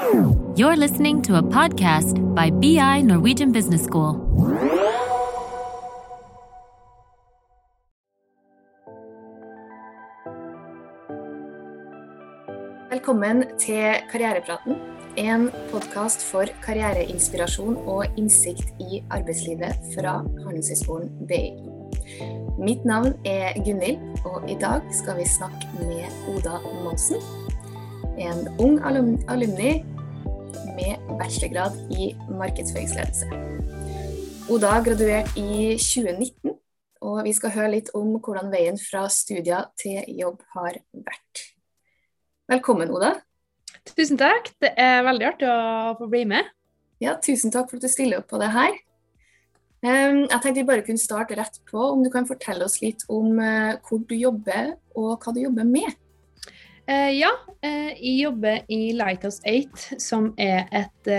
You're 0.00 0.76
listening 0.76 1.20
to 1.22 1.36
a 1.36 1.42
podcast 1.42 2.16
by 2.34 2.48
BI 2.48 3.02
Norwegian 3.02 3.52
Business 3.52 3.84
School. 3.84 4.16
Velkommen 12.90 13.44
til 13.58 14.00
Karrierepraten, 14.12 14.80
en 15.16 15.50
podkast 15.70 16.24
for 16.24 16.48
karriereinspirasjon 16.64 17.76
og 17.76 18.06
innsikt 18.16 18.72
i 18.80 19.02
arbeidslivet 19.10 19.76
fra 19.92 20.22
Handelshøyskolen 20.46 21.12
BI. 21.28 21.52
Mitt 22.58 22.88
navn 22.88 23.12
er 23.24 23.52
Gunhild, 23.64 24.00
og 24.24 24.48
i 24.48 24.56
dag 24.60 24.80
skal 24.92 25.20
vi 25.20 25.28
snakke 25.28 25.68
med 25.76 26.08
Oda 26.32 26.56
Monsen. 26.84 27.20
En 28.20 28.48
ung 28.58 28.80
alumni 29.28 29.84
med 30.80 31.16
bachelorgrad 31.18 31.76
i 31.92 32.10
markedsføringsledelse. 32.38 33.26
Oda 34.50 34.80
graduerte 34.84 35.40
i 35.40 35.76
2019, 35.78 36.54
og 37.06 37.18
vi 37.26 37.32
skal 37.36 37.52
høre 37.54 37.72
litt 37.76 37.90
om 37.96 38.14
hvordan 38.16 38.50
veien 38.52 38.78
fra 38.80 39.06
studier 39.12 39.68
til 39.80 40.00
jobb 40.18 40.40
har 40.56 40.80
vært. 41.06 41.44
Velkommen, 42.50 42.90
Oda. 42.90 43.14
Tusen 43.92 44.18
takk. 44.20 44.50
Det 44.60 44.72
er 44.80 45.04
veldig 45.06 45.28
artig 45.28 45.48
å 45.48 45.96
få 46.00 46.08
bli 46.10 46.24
med. 46.28 46.48
Ja, 47.00 47.16
tusen 47.22 47.52
takk 47.52 47.70
for 47.70 47.78
at 47.78 47.86
du 47.86 47.92
stiller 47.92 48.20
opp 48.20 48.30
på 48.32 48.40
det 48.40 48.50
her. 48.52 48.74
Jeg 49.80 50.28
tenkte 50.28 50.58
vi 50.58 50.68
bare 50.68 50.84
kunne 50.84 51.00
starte 51.00 51.36
rett 51.38 51.56
på. 51.70 51.78
Om 51.78 52.02
du 52.04 52.10
kan 52.12 52.28
fortelle 52.28 52.66
oss 52.66 52.80
litt 52.82 53.06
om 53.08 53.38
uh, 53.40 53.78
hvor 53.86 54.02
du 54.04 54.16
jobber, 54.18 54.74
og 54.98 55.14
hva 55.22 55.32
du 55.32 55.40
jobber 55.44 55.68
med? 55.68 55.94
Uh, 56.90 57.10
ja, 57.14 57.30
uh, 57.62 57.92
jeg 57.94 58.16
jobber 58.24 58.64
i 58.72 58.90
Lighthouse 58.98 59.40
8, 59.46 60.00
som 60.02 60.32
er 60.40 60.66
et 60.74 61.10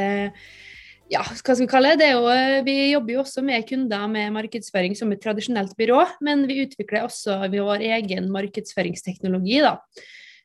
ja, 1.11 1.19
hva 1.27 1.35
skal 1.35 1.57
vi 1.59 1.67
kalle 1.67 1.93
det? 1.99 2.05
det 2.05 2.09
jo, 2.13 2.23
vi 2.63 2.75
jobber 2.93 3.13
jo 3.17 3.21
også 3.25 3.41
med 3.43 3.65
kunder 3.67 4.05
med 4.07 4.31
markedsføring 4.31 4.93
som 4.95 5.11
et 5.11 5.19
tradisjonelt 5.23 5.73
byrå, 5.79 6.05
men 6.23 6.45
vi 6.47 6.61
utvikler 6.63 7.03
også 7.03 7.35
vår 7.51 7.83
egen 7.97 8.29
markedsføringsteknologi. 8.31 9.59
da. 9.59 9.75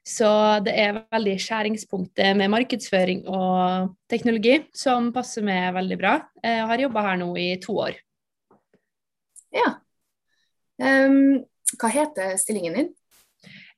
Så 0.07 0.29
det 0.63 0.75
er 0.79 1.01
veldig 1.11 1.35
skjæringspunktet 1.43 2.37
med 2.39 2.51
markedsføring 2.53 3.25
og 3.27 3.97
teknologi 4.11 4.61
som 4.75 5.09
passer 5.15 5.43
meg 5.47 5.73
veldig 5.75 5.99
bra. 5.99 6.13
Jeg 6.47 6.69
har 6.71 6.83
jobba 6.85 7.03
her 7.09 7.19
nå 7.23 7.33
i 7.43 7.49
to 7.63 7.75
år. 7.83 7.99
Ja. 9.57 9.73
Um, 10.79 11.43
hva 11.81 11.91
heter 11.91 12.37
stillingen 12.39 12.79
din? 12.79 12.93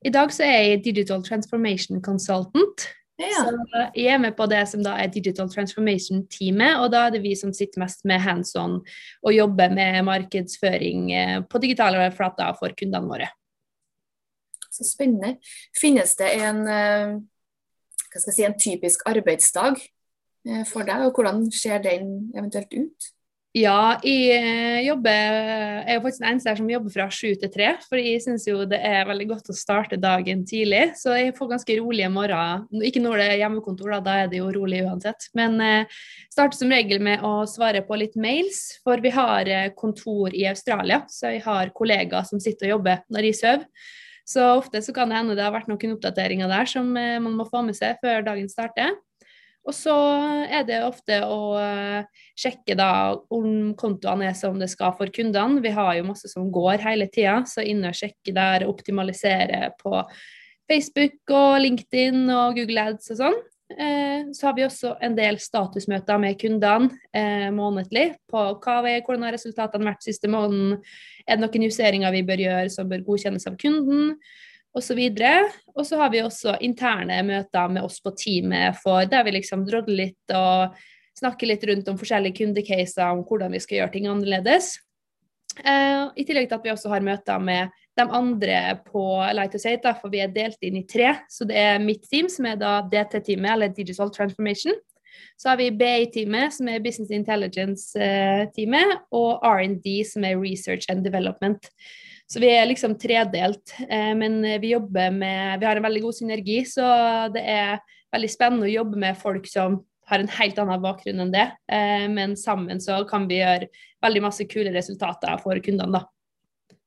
I 0.06 0.12
dag 0.14 0.30
så 0.34 0.46
er 0.46 0.60
jeg 0.62 0.84
Digital 0.84 1.24
Transformation 1.27 2.02
Consultant. 2.02 2.86
Ja. 3.18 3.42
Så 3.42 3.80
jeg 3.98 4.12
er 4.14 4.20
med 4.22 4.36
på 4.38 4.46
det 4.46 4.60
som 4.70 4.82
da 4.86 4.92
er 5.02 5.10
Digital 5.10 5.48
Transformation-teamet, 5.50 6.78
og 6.78 6.92
da 6.94 7.06
er 7.06 7.16
det 7.16 7.24
vi 7.24 7.34
som 7.38 7.50
sitter 7.55 7.82
mest 7.82 8.05
med 8.06 8.22
hands 8.22 8.55
on 8.58 8.78
og 9.27 9.34
jobber 9.34 9.74
med 9.74 10.05
markedsføring 10.06 11.10
eh, 11.10 11.40
på 11.42 11.58
digitale 11.64 12.05
flater 12.14 12.55
for 12.60 12.77
kundene 12.78 13.10
våre. 13.10 13.28
Så 14.70 14.86
spennende. 14.86 15.40
Finnes 15.74 16.14
det 16.20 16.30
en, 16.38 16.62
eh, 16.70 17.18
hva 17.18 18.22
skal 18.22 18.30
jeg 18.30 18.38
si, 18.38 18.46
en 18.46 18.58
typisk 18.62 19.02
arbeidsdag 19.10 19.83
eh, 19.83 20.62
for 20.70 20.86
deg, 20.86 21.08
og 21.08 21.18
hvordan 21.18 21.48
ser 21.50 21.83
den 21.83 22.28
eventuelt 22.36 22.70
ut? 22.70 23.10
Ja, 23.56 23.96
jeg 24.04 24.34
eh, 24.36 24.82
jobber 24.84 25.08
Jeg 25.10 25.94
er 25.94 26.02
faktisk 26.04 26.20
den 26.20 26.28
eneste 26.28 26.50
her 26.50 26.58
som 26.58 26.68
jobber 26.68 26.92
fra 26.92 27.06
sju 27.08 27.30
til 27.41 27.50
tre. 27.52 27.70
For 27.88 28.00
jeg 28.00 28.20
syns 28.20 28.44
jo 28.46 28.66
det 28.68 28.78
er 28.84 29.08
veldig 29.08 29.28
godt 29.30 29.48
å 29.48 29.56
starte 29.56 29.96
dagen 30.00 30.44
tidlig. 30.46 30.82
Så 31.00 31.16
jeg 31.16 31.32
får 31.38 31.55
ganske 31.55 31.78
rolige 31.80 32.10
morgener. 32.12 32.66
Ikke 32.84 33.02
når 33.02 33.22
det 33.22 33.28
er 33.30 33.40
hjemmekontor, 33.42 33.94
da, 33.96 34.00
da 34.05 34.16
er 34.24 34.32
det 34.32 34.42
jo 34.42 34.50
rolig 34.52 34.82
uansett. 34.84 35.30
Men 35.38 35.56
eh, 35.64 36.00
starter 36.28 36.60
som 36.60 36.74
regel 36.77 37.00
med 37.05 37.24
å 37.24 37.46
svare 37.48 37.80
på 37.88 37.98
litt 37.98 38.18
mails. 38.20 38.60
For 38.84 39.00
vi 39.00 39.14
har 39.16 39.48
kontor 39.78 40.36
i 40.36 40.44
Australia, 40.50 41.02
så 41.08 41.33
jeg 41.33 41.46
har 41.48 41.73
kollegaer 41.77 42.28
som 42.28 42.42
sitter 42.42 42.68
og 42.68 42.77
jobber 42.77 43.02
når 43.08 43.30
jeg 43.30 43.40
sover. 43.40 43.67
Så 44.28 44.44
ofte 44.58 44.83
så 44.84 44.92
kan 44.92 45.08
det 45.08 45.17
hende 45.17 45.36
det 45.39 45.44
har 45.46 45.55
vært 45.55 45.70
noen 45.70 45.94
oppdateringer 45.94 46.50
der 46.52 46.68
som 46.68 46.92
eh, 47.00 47.17
man 47.24 47.36
må 47.39 47.48
få 47.48 47.64
med 47.64 47.78
seg 47.78 47.96
før 48.05 48.27
dagen 48.27 48.50
starter. 48.52 48.92
Og 49.68 49.74
så 49.77 49.95
er 50.48 50.64
det 50.64 50.79
ofte 50.86 51.18
å 51.29 51.58
eh, 51.61 52.23
sjekke 52.39 52.77
da 52.79 52.90
om 53.34 53.74
kontoene 53.77 54.30
er 54.30 54.39
som 54.39 54.56
det 54.56 54.70
skal 54.73 54.95
for 54.96 55.12
kundene. 55.12 55.61
Vi 55.64 55.73
har 55.77 55.92
jo 55.98 56.06
masse 56.08 56.30
som 56.33 56.48
går 56.52 56.80
hele 56.86 57.08
tida, 57.12 57.42
så 57.45 57.64
inne 57.67 57.92
og 57.92 57.98
sjekke 57.98 58.33
der, 58.33 58.64
optimalisere 58.68 59.74
på 59.83 60.01
Facebook 60.68 61.34
og 61.36 61.61
LinkedIn 61.64 62.24
og 62.33 62.56
Google 62.56 62.89
Ads 62.89 63.12
og 63.12 63.20
sånn. 63.20 63.39
Eh, 63.77 64.33
så 64.33 64.48
har 64.48 64.56
vi 64.56 64.64
også 64.64 64.95
en 65.05 65.17
del 65.18 65.36
statusmøter 65.45 66.20
med 66.23 66.39
kundene 66.40 66.89
eh, 67.12 67.50
månedlig 67.52 68.14
på 68.33 68.45
hva 68.64 68.79
vi, 68.86 68.95
hvordan 69.05 69.27
har 69.29 69.36
resultatene 69.36 69.90
vært 69.90 70.06
siste 70.06 70.30
måneden, 70.33 70.79
er 71.29 71.36
det 71.36 71.45
noen 71.45 71.67
justeringer 71.68 72.14
vi 72.14 72.24
bør 72.24 72.46
gjøre 72.46 72.73
som 72.73 72.89
bør 72.89 73.05
godkjennes 73.05 73.45
av 73.50 73.58
kunden, 73.61 74.14
osv. 74.78 75.00
Og 75.74 75.86
så 75.86 75.98
har 76.00 76.12
vi 76.14 76.22
også 76.24 76.56
interne 76.64 77.20
møter 77.27 77.74
med 77.74 77.84
oss 77.86 77.98
på 78.05 78.14
teamet 78.18 78.78
for 78.83 79.08
der 79.11 79.27
vi 79.27 79.36
liksom 79.39 79.66
drodler 79.68 80.06
litt 80.06 80.36
og 80.36 80.78
snakker 81.18 81.50
litt 81.50 81.64
rundt 81.66 81.89
om 81.90 81.98
forskjellige 81.98 82.40
kundecaser, 82.40 83.11
om 83.11 83.24
hvordan 83.27 83.55
vi 83.55 83.62
skal 83.62 83.80
gjøre 83.80 83.94
ting 83.96 84.06
annerledes. 84.11 84.77
Eh, 85.58 86.05
I 86.14 86.24
tillegg 86.27 86.48
til 86.48 86.58
at 86.58 86.67
vi 86.67 86.72
også 86.72 86.92
har 86.92 87.05
møter 87.05 87.42
med 87.42 87.74
de 87.98 88.05
andre 88.14 88.58
på 88.86 89.02
Light 89.34 89.55
to 89.55 89.58
Sate, 89.58 89.94
for 89.98 90.12
vi 90.12 90.22
er 90.22 90.34
delt 90.34 90.61
inn 90.62 90.78
i 90.78 90.86
tre. 90.86 91.17
Så 91.30 91.46
det 91.48 91.58
er 91.58 91.83
mitt 91.83 92.06
team, 92.11 92.28
som 92.30 92.46
er 92.46 92.61
da 92.61 92.78
DT-teamet, 92.86 93.50
eller 93.56 93.74
Digital 93.74 94.12
Transformation. 94.14 94.77
Så 95.38 95.50
har 95.50 95.58
vi 95.58 95.72
BI-teamet, 95.74 96.55
som 96.55 96.68
er 96.70 96.83
Business 96.83 97.11
Intelligence-teamet, 97.14 98.94
og 99.14 99.42
R&D, 99.42 100.02
som 100.06 100.27
er 100.27 100.38
Research 100.38 100.86
and 100.92 101.02
Development. 101.06 101.67
Så 102.28 102.42
vi 102.42 102.50
er 102.52 102.66
liksom 102.68 102.98
tredelt, 103.00 103.72
eh, 103.89 104.12
men 104.18 104.42
vi 104.61 104.74
jobber 104.74 105.11
med 105.14 105.61
Vi 105.61 105.66
har 105.66 105.77
en 105.77 105.86
veldig 105.86 106.02
god 106.02 106.16
synergi, 106.18 106.58
så 106.68 106.84
det 107.33 107.44
er 107.48 107.78
veldig 108.12 108.30
spennende 108.33 108.68
å 108.68 108.74
jobbe 108.74 109.00
med 109.00 109.16
folk 109.20 109.48
som 109.48 109.80
har 110.08 110.22
en 110.22 110.30
helt 110.38 110.58
annen 110.61 110.83
bakgrunn 110.83 111.24
enn 111.24 111.33
det. 111.33 111.46
Eh, 111.72 112.06
men 112.12 112.36
sammen 112.36 112.80
så 112.80 113.00
kan 113.08 113.27
vi 113.28 113.40
gjøre 113.40 113.68
veldig 114.05 114.22
masse 114.24 114.46
kule 114.48 114.72
resultater 114.74 115.40
for 115.42 115.61
kundene, 115.64 116.00
da. 116.00 116.78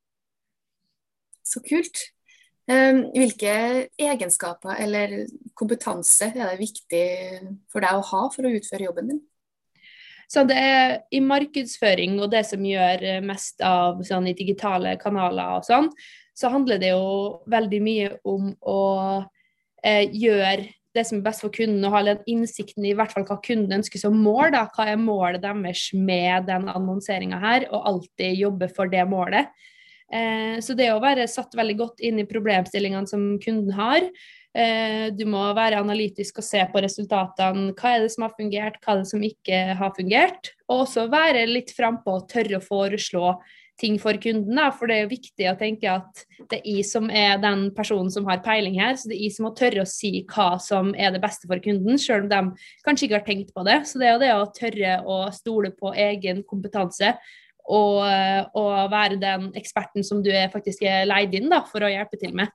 Så 1.45 1.61
kult. 1.65 2.05
Ehm, 2.71 3.03
hvilke 3.11 3.53
egenskaper 3.99 4.79
eller 4.79 5.25
kompetanse 5.57 6.29
er 6.29 6.53
det 6.53 6.61
viktig 6.61 7.05
for 7.71 7.83
deg 7.83 7.97
å 7.97 8.05
ha 8.11 8.21
for 8.31 8.47
å 8.47 8.53
utføre 8.55 8.87
jobben 8.87 9.11
din? 9.11 9.21
Så 10.31 10.45
det 10.47 10.55
er 10.55 10.93
I 11.11 11.19
markedsføring 11.23 12.15
og 12.21 12.31
det 12.31 12.45
som 12.47 12.63
gjør 12.63 13.03
mest 13.25 13.59
av 13.65 13.99
sånn, 14.07 14.29
i 14.31 14.37
digitale 14.37 14.95
kanaler 15.01 15.57
og 15.57 15.67
sånn, 15.67 15.89
så 16.37 16.51
handler 16.53 16.79
det 16.79 16.93
jo 16.93 17.41
veldig 17.51 17.81
mye 17.83 18.13
om 18.27 18.53
å 18.63 18.83
eh, 19.83 20.07
gjøre 20.07 20.69
det 20.95 21.03
som 21.07 21.19
er 21.19 21.25
best 21.25 21.43
for 21.43 21.53
kunden, 21.55 21.83
og 21.87 21.93
ha 21.95 22.01
den 22.03 22.23
innsikten 22.29 22.85
i 22.87 22.93
hvert 22.97 23.13
fall 23.13 23.25
hva 23.27 23.37
kunden 23.43 23.77
ønsker 23.79 24.01
som 24.01 24.17
mål. 24.19 24.51
Da. 24.55 24.65
Hva 24.75 24.89
er 24.91 24.99
målet 24.99 25.43
deres 25.43 25.89
med 25.95 26.49
den 26.49 26.67
annonseringa 26.71 27.39
her, 27.39 27.67
og 27.71 27.87
alltid 27.93 28.39
jobbe 28.39 28.67
for 28.75 28.91
det 28.91 29.05
målet. 29.07 29.51
Eh, 30.11 30.59
så 30.63 30.75
det 30.75 30.89
å 30.91 30.99
være 31.03 31.29
satt 31.31 31.55
veldig 31.55 31.77
godt 31.79 32.03
inn 32.03 32.19
i 32.19 32.27
problemstillingene 32.27 33.07
som 33.07 33.33
kunden 33.43 33.71
har. 33.77 34.03
Eh, 34.51 35.07
du 35.15 35.23
må 35.31 35.45
være 35.55 35.79
analytisk 35.79 36.41
og 36.41 36.45
se 36.45 36.61
på 36.73 36.83
resultatene. 36.83 37.71
Hva 37.77 37.95
er 37.95 38.03
det 38.03 38.11
som 38.11 38.27
har 38.27 38.35
fungert, 38.35 38.81
hva 38.83 38.95
er 38.95 39.01
det 39.01 39.09
som 39.13 39.23
ikke 39.23 39.63
har 39.79 39.95
fungert. 39.95 40.51
Og 40.67 40.85
også 40.85 41.07
være 41.11 41.47
litt 41.47 41.71
frampå 41.75 42.19
og 42.19 42.29
tørre 42.31 42.59
å 42.59 42.65
foreslå 42.65 43.35
ting 43.81 43.95
for 44.01 44.19
kunden. 44.21 44.57
Da. 44.59 44.67
For 44.75 44.91
det 44.91 44.97
er 44.97 45.05
jo 45.05 45.13
viktig 45.13 45.47
å 45.49 45.57
tenke 45.59 45.89
at 45.89 46.23
det 46.51 46.59
er 46.59 46.67
jeg 46.67 46.87
som 46.89 47.07
er 47.07 47.39
den 47.41 47.69
personen 47.75 48.11
som 48.13 48.27
har 48.29 48.43
peiling 48.45 48.75
her. 48.81 48.97
Så 48.99 49.09
det 49.09 49.17
er 49.17 49.25
jeg 49.25 49.37
som 49.37 49.47
må 49.47 49.53
tørre 49.57 49.85
å 49.85 49.89
si 49.89 50.13
hva 50.33 50.49
som 50.61 50.91
er 50.99 51.15
det 51.15 51.23
beste 51.23 51.49
for 51.49 51.63
kunden, 51.63 52.01
selv 52.01 52.27
om 52.27 52.33
de 52.33 52.67
kanskje 52.85 53.07
ikke 53.07 53.21
har 53.21 53.29
tenkt 53.29 53.53
på 53.55 53.65
det. 53.67 53.79
Så 53.87 54.01
det 54.01 54.09
er 54.09 54.17
jo 54.17 54.23
det 54.25 54.33
å 54.35 54.49
tørre 54.57 54.97
å 55.07 55.21
stole 55.35 55.71
på 55.77 55.95
egen 56.09 56.43
kompetanse. 56.47 57.15
Og, 57.71 58.01
og 58.57 58.71
være 58.91 59.19
den 59.21 59.51
eksperten 59.55 60.03
som 60.03 60.19
du 60.25 60.31
er 60.33 60.49
faktisk 60.51 60.81
er 60.83 61.05
leid 61.07 61.37
inn 61.37 61.47
da, 61.51 61.61
for 61.69 61.85
å 61.85 61.91
hjelpe 61.91 62.19
til 62.19 62.33
med. 62.35 62.51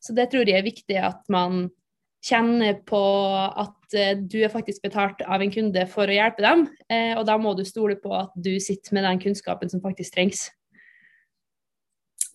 Så 0.00 0.16
det 0.16 0.30
tror 0.32 0.48
jeg 0.48 0.58
er 0.58 0.66
viktig 0.66 0.96
at 0.96 1.22
man 1.32 1.68
kjenner 2.24 2.76
på 2.86 3.00
at 3.62 3.96
eh, 3.96 4.16
du 4.18 4.40
er 4.44 4.52
faktisk 4.52 4.84
betalt 4.84 5.22
av 5.24 5.42
en 5.42 5.52
kunde 5.52 5.84
for 5.90 6.08
å 6.08 6.16
hjelpe 6.16 6.44
dem, 6.44 6.66
eh, 6.92 7.12
og 7.16 7.24
da 7.28 7.36
må 7.40 7.54
du 7.56 7.64
stole 7.68 7.96
på 8.00 8.12
at 8.16 8.34
du 8.36 8.52
sitter 8.60 8.96
med 8.96 9.06
den 9.08 9.20
kunnskapen 9.22 9.72
som 9.72 9.82
faktisk 9.84 10.16
trengs. 10.16 10.48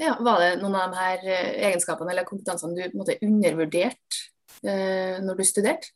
Ja, 0.02 0.18
Var 0.20 0.42
det 0.42 0.50
noen 0.60 0.76
av 0.76 0.92
de 0.92 1.00
her 1.00 1.28
eh, 1.30 1.52
egenskapene 1.70 2.12
eller 2.14 2.28
kompetansene 2.28 2.76
du 2.76 2.98
måtte 2.98 3.20
undervurdert 3.24 4.24
når 4.66 5.36
du 5.38 5.44
studerte? 5.46 5.92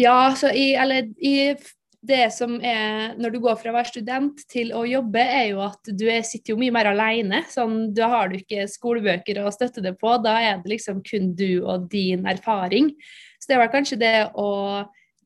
Ja, 0.00 0.32
så 0.34 0.48
jeg, 0.50 0.72
eller, 0.80 1.06
i 1.22 1.52
det 2.06 2.28
som 2.30 2.54
er 2.62 3.16
når 3.18 3.32
du 3.34 3.38
går 3.42 3.56
fra 3.58 3.72
å 3.72 3.74
være 3.74 3.90
student 3.90 4.42
til 4.50 4.70
å 4.76 4.84
jobbe, 4.86 5.22
er 5.22 5.48
jo 5.50 5.62
at 5.64 5.90
du 5.90 6.04
er, 6.06 6.22
sitter 6.26 6.54
jo 6.54 6.60
mye 6.60 6.74
mer 6.74 6.92
alene. 6.92 7.42
Sånn, 7.50 7.88
da 7.94 8.10
har 8.12 8.30
du 8.30 8.38
ikke 8.38 8.68
skolebøker 8.70 9.40
å 9.42 9.50
støtte 9.54 9.82
det 9.84 9.96
på, 9.98 10.12
da 10.22 10.36
er 10.44 10.62
det 10.62 10.76
liksom 10.76 11.02
kun 11.06 11.32
du 11.38 11.64
og 11.64 11.88
din 11.90 12.28
erfaring. 12.30 12.92
Så 13.42 13.50
det 13.50 13.58
vel 13.62 13.72
kanskje 13.72 13.98
det 14.00 14.14
å 14.38 14.52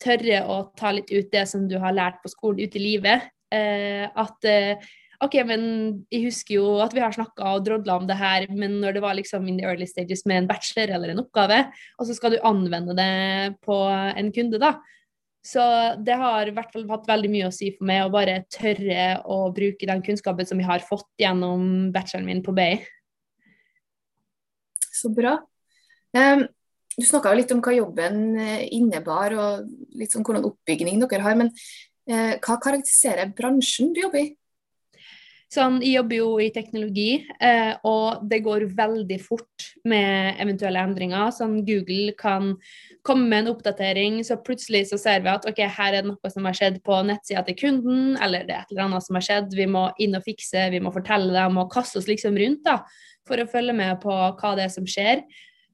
tørre 0.03 0.41
å 0.49 0.57
ta 0.79 0.95
litt 0.97 1.13
ut 1.13 1.29
det 1.33 1.45
som 1.51 1.69
du 1.69 1.77
har 1.83 1.95
lært 1.95 2.23
på 2.25 2.33
skolen, 2.33 2.65
ut 2.65 2.81
i 2.81 2.83
livet. 2.83 3.29
Eh, 3.53 4.09
at 4.09 4.49
eh, 4.49 4.89
OK, 5.23 5.37
men 5.47 5.63
jeg 6.11 6.25
husker 6.25 6.57
jo 6.57 6.71
at 6.83 6.97
vi 6.97 7.05
har 7.05 7.13
snakka 7.15 7.53
og 7.53 7.69
drodla 7.69 8.01
om 8.01 8.09
det 8.09 8.17
her, 8.19 8.49
men 8.51 8.81
når 8.83 8.97
det 8.97 9.05
var 9.05 9.15
liksom 9.15 9.45
in 9.47 9.61
the 9.61 9.69
early 9.69 9.87
stages 9.87 10.25
med 10.27 10.41
en 10.41 10.49
bachelor 10.49 10.97
eller 10.97 11.13
en 11.13 11.23
oppgave, 11.23 11.61
og 12.01 12.09
så 12.09 12.17
skal 12.17 12.35
du 12.35 12.41
anvende 12.49 12.97
det 12.99 13.61
på 13.63 13.77
en 13.93 14.33
kunde, 14.35 14.59
da 14.59 14.73
så 15.43 15.63
det 15.99 16.15
har 16.21 16.47
i 16.47 16.55
hvert 16.55 16.71
fall 16.71 16.85
hatt 16.91 17.09
veldig 17.11 17.29
mye 17.33 17.49
å 17.49 17.55
si 17.55 17.73
for 17.75 17.89
meg 17.89 18.05
å 18.05 18.13
bare 18.15 18.45
tørre 18.53 19.07
å 19.27 19.39
bruke 19.55 19.89
den 19.91 20.03
kunnskapen 20.07 20.47
som 20.47 20.61
jeg 20.63 20.69
har 20.69 20.85
fått 20.87 21.09
gjennom 21.19 21.91
bacheloren 21.95 22.29
min 22.29 22.43
på 22.47 22.55
BI. 22.55 22.77
Så 24.93 25.11
bra. 25.11 25.41
Um, 26.15 26.45
du 26.95 27.07
snakka 27.09 27.33
litt 27.35 27.51
om 27.55 27.63
hva 27.65 27.73
jobben 27.75 28.37
eh, 28.39 28.69
innebar, 28.77 29.35
og 29.35 29.97
litt 29.99 30.13
sånn 30.15 30.23
hvordan 30.27 30.47
oppbygning 30.47 31.01
dere 31.03 31.25
har. 31.25 31.39
Men 31.41 31.51
uh, 31.51 32.39
hva 32.39 32.61
karakteriserer 32.63 33.35
bransjen 33.35 33.91
du 33.97 34.03
jobber 34.05 34.23
i? 34.23 34.29
Sånn, 35.53 35.83
jeg 35.85 35.99
jobber 35.99 36.17
jo 36.17 36.29
i 36.41 36.47
teknologi, 36.55 37.27
eh, 37.45 37.75
og 37.85 38.23
det 38.25 38.39
går 38.45 38.63
veldig 38.73 39.19
fort 39.21 39.67
med 39.85 40.39
eventuelle 40.41 40.81
endringer. 40.81 41.29
Sånn, 41.37 41.59
Google 41.67 42.15
kan 42.17 42.55
komme 43.05 43.29
med 43.29 43.43
en 43.43 43.51
oppdatering, 43.53 44.23
så 44.25 44.39
plutselig 44.41 44.87
så 44.89 44.97
ser 45.03 45.21
vi 45.21 45.33
at 45.35 45.45
ok, 45.51 45.61
her 45.77 45.99
er 45.99 45.99
det 46.01 46.09
noe 46.09 46.33
som 46.33 46.49
har 46.49 46.57
skjedd 46.57 46.81
på 46.87 47.03
nettsida 47.05 47.45
til 47.45 47.59
kunden, 47.61 48.17
eller 48.25 48.49
det 48.49 48.57
er 48.57 48.65
et 48.65 48.73
eller 48.73 48.87
annet 48.87 49.05
som 49.05 49.21
har 49.21 49.29
skjedd. 49.29 49.53
Vi 49.59 49.69
må 49.69 49.91
inn 50.01 50.17
og 50.17 50.25
fikse, 50.25 50.71
vi 50.73 50.81
må 50.81 50.95
fortelle 50.95 51.37
dem 51.37 51.61
og 51.61 51.69
kaste 51.75 52.01
oss 52.01 52.09
liksom 52.09 52.39
rundt 52.41 52.65
da, 52.65 52.79
for 53.29 53.43
å 53.43 53.51
følge 53.51 53.77
med 53.77 54.01
på 54.01 54.15
hva 54.15 54.55
det 54.57 54.71
er 54.71 54.73
som 54.73 54.89
skjer. 54.89 55.21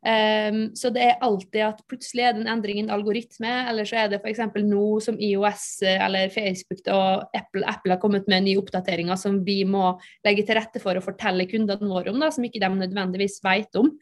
Um, 0.09 0.61
så 0.79 0.89
det 0.95 1.03
er 1.05 1.25
alltid 1.27 1.61
at 1.67 1.83
plutselig 1.91 2.23
er 2.25 2.33
det 2.33 2.41
en 2.45 2.53
endring 2.55 2.79
i 2.79 2.85
en 2.87 2.93
algoritme, 2.95 3.51
eller 3.69 3.89
så 3.89 3.99
er 4.01 4.13
det 4.13 4.23
f.eks. 4.23 4.41
nå 4.65 4.85
som 5.05 5.19
IOS 5.21 5.67
eller 5.91 6.31
Facebook 6.33 6.81
og 6.95 7.27
Apple, 7.37 7.67
Apple, 7.69 7.93
har 7.93 8.01
kommet 8.01 8.31
med 8.31 8.47
nye 8.47 8.61
oppdateringer 8.63 9.19
som 9.21 9.43
vi 9.45 9.59
må 9.69 9.91
legge 10.25 10.47
til 10.49 10.57
rette 10.57 10.81
for 10.81 10.97
å 10.97 11.05
fortelle 11.05 11.49
kundene 11.51 11.91
våre 11.91 12.15
om, 12.15 12.23
da, 12.23 12.31
som 12.33 12.47
ikke 12.47 12.63
de 12.63 12.71
nødvendigvis 12.79 13.37
vet 13.45 13.77
om. 13.81 13.93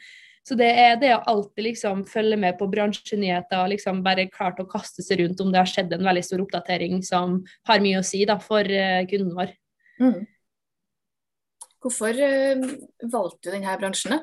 Så 0.46 0.54
det 0.54 0.68
er 0.78 0.94
det 1.00 1.10
å 1.16 1.24
alltid 1.26 1.64
liksom 1.72 2.04
følge 2.06 2.38
med 2.38 2.54
på 2.60 2.68
bransjenyheter 2.70 3.64
og 3.64 3.72
liksom 3.72 4.04
bare 4.06 4.28
klart 4.30 4.62
å 4.62 4.68
kaste 4.70 5.02
seg 5.02 5.24
rundt 5.24 5.42
om 5.42 5.50
det 5.50 5.58
har 5.58 5.72
skjedd 5.72 5.96
en 5.96 6.06
veldig 6.06 6.22
stor 6.22 6.44
oppdatering 6.44 7.02
som 7.02 7.40
har 7.66 7.82
mye 7.82 7.98
å 7.98 8.06
si 8.06 8.22
da, 8.30 8.38
for 8.38 8.62
uh, 8.62 9.02
kunden 9.10 9.34
vår. 9.34 9.50
Mm. 9.98 10.22
Hvorfor 11.82 12.22
uh, 12.22 12.62
valgte 13.10 13.48
du 13.48 13.56
denne 13.56 13.74
bransjen? 13.82 14.20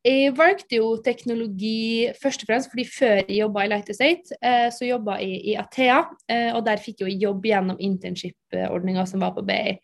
Jeg 0.00 0.32
valgte 0.32 0.78
jo 0.78 0.94
teknologi 1.04 2.08
først 2.22 2.46
og 2.46 2.48
fremst 2.48 2.70
fordi 2.72 2.86
før 2.88 3.18
jeg 3.18 3.42
jobba 3.42 3.66
i 3.66 3.68
Light 3.68 3.90
Estate, 3.92 4.38
eh, 4.40 4.70
så 4.72 4.86
jobba 4.88 5.18
jeg 5.20 5.42
i 5.52 5.56
Athea, 5.60 5.98
eh, 6.24 6.48
og 6.56 6.64
der 6.64 6.80
fikk 6.80 7.02
jeg 7.04 7.18
jobb 7.20 7.44
gjennom 7.44 7.76
internship-ordninga 7.76 9.04
som 9.08 9.20
var 9.20 9.34
på 9.36 9.44
BI. 9.44 9.76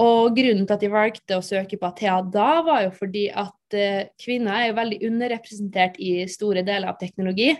Og 0.00 0.32
grunnen 0.34 0.64
til 0.64 0.74
at 0.74 0.82
jeg 0.82 0.94
valgte 0.94 1.36
å 1.36 1.44
søke 1.44 1.76
på 1.76 1.90
Athea 1.90 2.16
da, 2.24 2.48
var 2.64 2.86
jo 2.86 2.94
fordi 2.96 3.26
at 3.28 3.76
eh, 3.76 4.08
kvinner 4.24 4.56
er 4.56 4.70
jo 4.70 4.78
veldig 4.80 5.02
underrepresentert 5.10 6.00
i 6.00 6.24
store 6.32 6.64
deler 6.64 6.88
av 6.88 6.96
teknologi. 7.02 7.52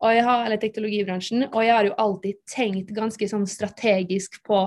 Og 0.00 0.14
jeg 0.14 0.24
har, 0.24 0.46
eller 0.46 0.62
teknologibransjen, 0.62 1.50
og 1.52 1.60
jeg 1.60 1.74
har 1.74 1.90
jo 1.90 1.96
alltid 2.00 2.40
tenkt 2.48 2.96
ganske 2.96 3.28
sånn 3.28 3.44
strategisk 3.50 4.40
på 4.48 4.64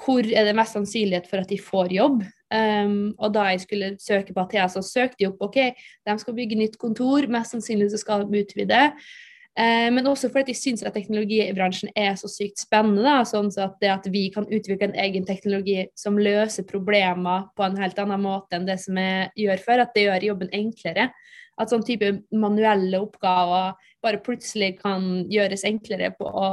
hvor 0.00 0.26
er 0.26 0.48
det 0.48 0.54
mest 0.58 0.74
sannsynlighet 0.74 1.28
for 1.30 1.42
at 1.42 1.50
de 1.50 1.58
får 1.60 1.92
jobb. 1.94 2.24
Um, 2.54 3.14
og 3.18 3.34
da 3.34 3.48
jeg 3.50 3.62
skulle 3.64 3.92
søke 4.02 4.34
på 4.34 4.42
Athea, 4.44 4.66
så 4.70 4.82
søkte 4.82 5.22
de 5.22 5.28
opp 5.30 5.42
OK, 5.42 5.60
de 6.06 6.16
skal 6.20 6.36
bygge 6.36 6.58
nytt 6.58 6.78
kontor, 6.78 7.26
mest 7.30 7.54
sannsynlig 7.54 7.90
så 7.92 8.00
skal 8.02 8.26
de 8.26 8.42
utvide. 8.42 8.80
Uh, 9.54 9.90
men 9.94 10.06
også 10.10 10.32
fordi 10.34 10.50
de 10.50 10.58
syns 10.58 10.82
at 10.82 10.96
teknologibransjen 10.98 11.92
er 11.94 12.18
så 12.18 12.30
sykt 12.30 12.62
spennende. 12.62 13.06
Da, 13.06 13.22
sånn 13.28 13.52
at 13.62 13.78
det 13.82 13.92
at 13.92 14.08
vi 14.10 14.26
kan 14.34 14.48
utvikle 14.50 14.90
en 14.90 14.98
egen 15.06 15.26
teknologi 15.26 15.84
som 15.98 16.18
løser 16.18 16.66
problemer 16.66 17.48
på 17.54 17.66
en 17.66 17.78
helt 17.78 17.98
annen 18.02 18.22
måte 18.22 18.58
enn 18.58 18.66
det 18.66 18.80
som 18.82 18.98
jeg 18.98 19.30
gjør 19.46 19.66
før, 19.66 19.84
at 19.86 19.94
det 19.94 20.08
gjør 20.08 20.30
jobben 20.32 20.54
enklere. 20.54 21.10
At 21.54 21.70
sånn 21.70 21.86
type 21.86 22.10
manuelle 22.34 22.98
oppgaver 22.98 23.76
bare 24.02 24.22
plutselig 24.26 24.74
kan 24.80 25.22
gjøres 25.30 25.62
enklere 25.68 26.10
på 26.18 26.26
å 26.26 26.48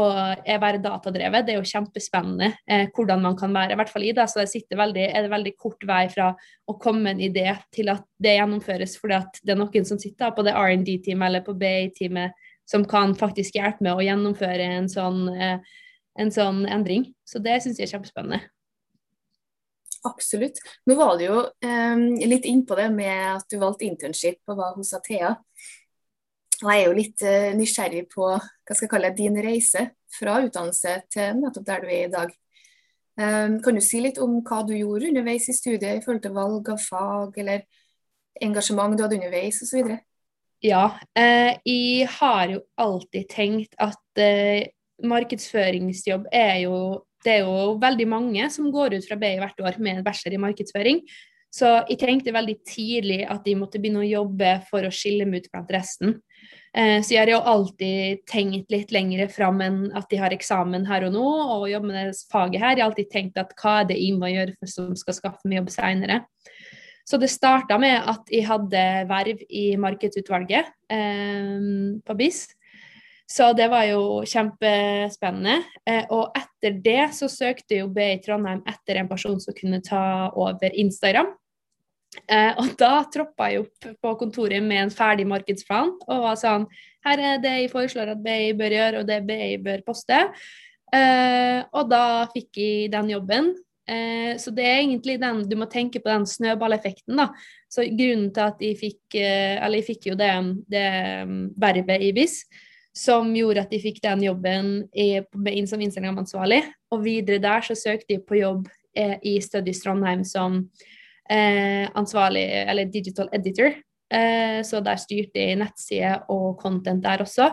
og 0.00 0.44
er 0.48 0.60
være 0.62 0.80
datadrevet. 0.82 1.46
Det 1.46 1.54
er 1.54 1.58
jo 1.60 1.70
kjempespennende 1.70 2.50
eh, 2.66 2.86
hvordan 2.94 3.22
man 3.24 3.36
kan 3.38 3.52
være. 3.54 3.74
I 3.74 3.80
hvert 3.80 3.92
fall 3.92 4.06
i 4.08 4.12
det, 4.16 4.26
så 4.30 4.42
det 4.42 4.78
veldig, 4.78 5.06
er 5.08 5.26
det 5.26 5.32
veldig 5.32 5.54
kort 5.60 5.84
vei 5.86 6.04
fra 6.12 6.30
å 6.66 6.76
komme 6.80 7.04
med 7.04 7.18
en 7.18 7.26
idé 7.30 7.48
til 7.74 7.92
at 7.92 8.06
det 8.20 8.36
gjennomføres, 8.38 8.96
at 9.16 9.42
det 9.42 9.54
er 9.54 9.60
noen 9.60 9.88
som 9.88 10.00
sitter 10.00 10.32
på 10.36 10.46
det 10.46 10.56
R&D-teamet 10.56 11.28
eller 11.28 11.44
på 11.46 11.56
BI-teamet 11.60 12.48
som 12.70 12.84
kan 12.86 13.16
faktisk 13.18 13.58
hjelpe 13.58 13.82
med 13.82 13.96
å 13.98 14.04
gjennomføre 14.04 14.66
en 14.78 14.88
sånn, 14.90 15.24
eh, 15.34 15.58
en 16.18 16.30
sånn 16.30 16.64
endring. 16.70 17.08
Så 17.26 17.42
det 17.42 17.58
syns 17.62 17.80
jeg 17.80 17.88
er 17.88 17.96
kjempespennende. 17.96 18.44
Absolutt. 20.06 20.60
Nå 20.88 20.96
var 20.96 21.18
du 21.18 21.26
jo 21.26 21.40
eh, 21.66 22.26
litt 22.30 22.46
innpå 22.48 22.78
det 22.78 22.88
med 22.94 23.34
at 23.34 23.48
du 23.50 23.58
valgte 23.60 23.88
internship 23.88 24.40
og 24.48 24.60
var 24.62 24.78
hos 24.78 24.94
Athea. 24.96 25.34
Jeg 26.60 26.76
er 26.76 26.86
jo 26.86 26.96
litt 26.96 27.24
uh, 27.24 27.50
nysgjerrig 27.56 28.04
på 28.12 28.26
hva 28.28 28.74
skal 28.74 28.84
jeg 28.84 28.92
kalle 28.92 29.14
din 29.16 29.38
reise 29.40 29.86
fra 30.12 30.38
utdannelse 30.44 30.96
til 31.12 31.40
nettopp 31.40 31.66
der 31.66 31.84
du 31.84 31.88
er 31.88 32.04
i 32.04 32.12
dag. 32.12 32.32
Um, 33.20 33.58
kan 33.64 33.76
du 33.76 33.82
si 33.84 34.00
litt 34.00 34.20
om 34.22 34.38
hva 34.46 34.62
du 34.66 34.74
gjorde 34.76 35.10
underveis 35.10 35.48
i 35.50 35.56
studiet 35.56 35.98
i 35.98 36.04
forhold 36.04 36.22
til 36.24 36.36
valg 36.36 36.70
av 36.72 36.80
fag, 36.80 37.40
eller 37.42 37.64
engasjement 38.40 38.96
du 38.96 39.04
hadde 39.04 39.18
underveis 39.18 39.60
osv.? 39.64 39.98
Ja, 40.60 40.84
eh, 41.16 41.56
jeg 41.64 42.08
har 42.18 42.50
jo 42.52 42.60
alltid 42.80 43.28
tenkt 43.32 43.76
at 43.80 44.20
eh, 44.20 44.68
markedsføringsjobb 45.00 46.28
er 46.32 46.66
jo 46.66 46.76
Det 47.20 47.34
er 47.34 47.42
jo 47.44 47.74
veldig 47.76 48.06
mange 48.08 48.46
som 48.48 48.70
går 48.72 48.94
ut 48.96 49.04
fra 49.04 49.16
BI 49.20 49.34
hvert 49.36 49.58
år 49.60 49.74
med 49.76 49.98
en 49.98 50.04
bachelor 50.04 50.38
i 50.38 50.40
markedsføring. 50.40 51.02
Så 51.52 51.68
jeg 51.90 51.98
tenkte 52.00 52.32
veldig 52.32 52.54
tidlig 52.64 53.26
at 53.28 53.44
de 53.44 53.58
måtte 53.60 53.76
begynne 53.76 54.00
å 54.00 54.08
jobbe 54.08 54.54
for 54.70 54.88
å 54.88 54.92
skille 54.94 55.26
meg 55.28 55.44
ut 55.44 55.50
blant 55.52 55.74
resten. 55.76 56.14
Eh, 56.70 57.00
så 57.02 57.16
jeg 57.16 57.24
har 57.24 57.32
jo 57.32 57.40
alltid 57.50 58.20
tenkt 58.30 58.70
litt 58.70 58.92
lengre 58.94 59.26
fram 59.32 59.58
enn 59.64 59.80
at 59.98 60.06
de 60.10 60.20
har 60.20 60.34
eksamen 60.34 60.86
her 60.86 61.08
og 61.08 61.16
nå, 61.16 61.24
og 61.56 61.70
jobber 61.70 61.90
med 61.90 61.98
det 61.98 62.20
faget 62.30 62.62
her. 62.62 62.76
Jeg 62.76 62.84
har 62.84 62.92
alltid 62.92 63.10
tenkt 63.10 63.40
at 63.42 63.56
hva 63.58 63.80
er 63.80 63.90
det 63.90 63.98
jeg 63.98 64.20
må 64.20 64.30
gjøre 64.30 64.54
for 64.60 64.70
som 64.70 64.92
skal 64.98 65.18
skaffe 65.18 65.50
meg 65.50 65.62
jobb 65.62 65.74
seinere. 65.74 66.20
Så 67.10 67.18
det 67.18 67.32
starta 67.32 67.74
med 67.80 67.96
at 68.06 68.28
jeg 68.30 68.46
hadde 68.46 68.84
verv 69.10 69.42
i 69.50 69.64
markedsutvalget 69.82 70.70
eh, 70.94 71.58
på 72.06 72.18
BIS. 72.18 72.44
Så 73.30 73.52
det 73.54 73.66
var 73.70 73.84
jo 73.86 74.22
kjempespennende. 74.26 75.60
Eh, 75.86 76.04
og 76.10 76.34
etter 76.38 76.78
det 76.82 77.02
så 77.18 77.26
søkte 77.30 77.80
jo 77.80 77.90
BI 77.94 78.16
Trondheim 78.22 78.62
etter 78.68 78.98
en 79.00 79.10
person 79.10 79.38
som 79.42 79.54
kunne 79.58 79.82
ta 79.86 80.30
over 80.38 80.70
Instagram. 80.70 81.32
Eh, 82.26 82.52
og 82.58 82.72
da 82.78 83.04
troppa 83.12 83.50
jeg 83.52 83.64
opp 83.64 83.90
på 84.02 84.14
kontoret 84.18 84.62
med 84.64 84.84
en 84.84 84.92
ferdig 84.94 85.28
markedsplan 85.30 85.92
og 85.94 86.24
var 86.24 86.38
sånn 86.38 86.64
Her 87.06 87.20
er 87.22 87.36
det 87.40 87.52
jeg 87.54 87.70
foreslår 87.70 88.10
at 88.12 88.22
BI 88.24 88.50
bør 88.58 88.74
gjøre, 88.74 89.00
og 89.00 89.06
det 89.08 89.20
BI 89.28 89.54
bør 89.62 89.84
poste. 89.86 90.18
Eh, 90.92 91.60
og 91.70 91.86
da 91.88 92.26
fikk 92.32 92.58
jeg 92.60 92.90
den 92.92 93.12
jobben. 93.14 93.52
Eh, 93.88 94.34
så 94.42 94.52
det 94.54 94.66
er 94.66 94.82
egentlig 94.82 95.16
den 95.22 95.44
Du 95.48 95.56
må 95.56 95.66
tenke 95.70 96.02
på 96.02 96.10
den 96.10 96.26
snøballeffekten, 96.28 97.16
da. 97.16 97.30
Så 97.70 97.86
grunnen 97.88 98.28
til 98.34 98.44
at 98.44 98.60
jeg 98.62 98.76
fikk 98.78 99.16
eh, 99.18 99.56
Eller 99.56 99.80
jeg 99.80 99.88
fikk 99.94 100.10
jo 100.10 100.18
det, 100.18 100.32
det 100.70 100.90
mm, 101.30 101.40
vervet 101.62 102.04
i 102.04 102.12
BIS 102.16 102.42
som 102.96 103.28
gjorde 103.36 103.62
at 103.62 103.72
jeg 103.72 103.84
fikk 103.84 104.00
den 104.02 104.24
jobben 104.26 104.70
i, 104.98 105.22
som 105.70 105.80
Instagram-ansvarlig. 105.80 106.64
Og 106.90 107.04
videre 107.04 107.38
der 107.42 107.62
så 107.62 107.76
søkte 107.78 108.16
jeg 108.16 108.24
på 108.26 108.40
jobb 108.40 108.66
eh, 108.98 109.16
i 109.22 109.36
Studies 109.42 109.82
Trondheim 109.84 110.24
som 110.26 110.64
ansvarlig, 111.30 112.42
eller 112.66 112.90
digital 112.90 113.28
editor. 113.32 113.74
Eh, 114.10 114.58
så 114.66 114.80
der 114.82 114.98
styrte 114.98 115.38
jeg 115.38 115.58
nettside 115.60 116.16
og 116.32 116.58
content 116.60 117.04
der 117.04 117.22
også. 117.22 117.52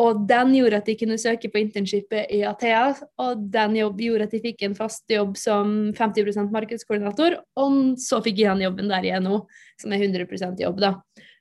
Og 0.00 0.22
den 0.28 0.54
gjorde 0.56 0.78
at 0.80 0.88
de 0.88 0.94
kunne 0.96 1.18
søke 1.20 1.50
på 1.52 1.60
internshipet 1.60 2.30
i 2.32 2.40
Athea, 2.48 2.94
og 3.20 3.42
den 3.52 3.76
gjorde 3.76 4.24
at 4.24 4.32
de 4.32 4.40
fikk 4.40 4.64
en 4.64 4.76
fast 4.76 5.04
jobb 5.12 5.36
som 5.36 5.92
50% 5.92 6.48
markedskoordinator, 6.54 7.36
og 7.60 7.76
så 8.00 8.22
fikk 8.24 8.40
jeg 8.40 8.54
den 8.54 8.64
jobben 8.64 8.88
der 8.90 9.04
i 9.06 9.12
NHO, 9.20 9.42
som 9.82 9.92
er 9.92 10.06
100% 10.08 10.64
jobb, 10.64 10.80
da. 10.80 10.94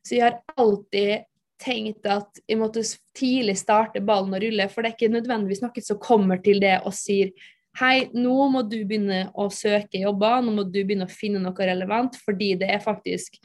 Så 0.03 0.17
jeg 0.17 0.25
har 0.27 0.59
alltid 0.59 1.23
tenkt 1.61 2.05
at 2.09 2.41
jeg 2.49 2.59
måtte 2.59 2.83
tidlig 3.17 3.55
starte 3.61 4.03
ballen 4.03 4.35
å 4.35 4.43
rulle, 4.43 4.67
for 4.69 4.83
det 4.83 4.91
er 4.91 4.97
ikke 4.97 5.15
nødvendigvis 5.15 5.63
noe 5.63 5.85
som 5.87 6.01
kommer 6.01 6.43
til 6.43 6.59
det 6.61 6.81
og 6.83 6.93
sier 6.97 7.31
Hei, 7.79 8.09
nå 8.11 8.49
må 8.51 8.65
du 8.67 8.81
begynne 8.83 9.29
å 9.39 9.45
søke 9.53 10.01
jobber, 10.01 10.41
nå 10.43 10.51
må 10.57 10.65
du 10.67 10.81
begynne 10.83 11.07
å 11.07 11.11
finne 11.11 11.39
noe 11.39 11.67
relevant, 11.67 12.17
fordi 12.19 12.51
det 12.59 12.67
er 12.73 12.83
faktisk 12.83 13.37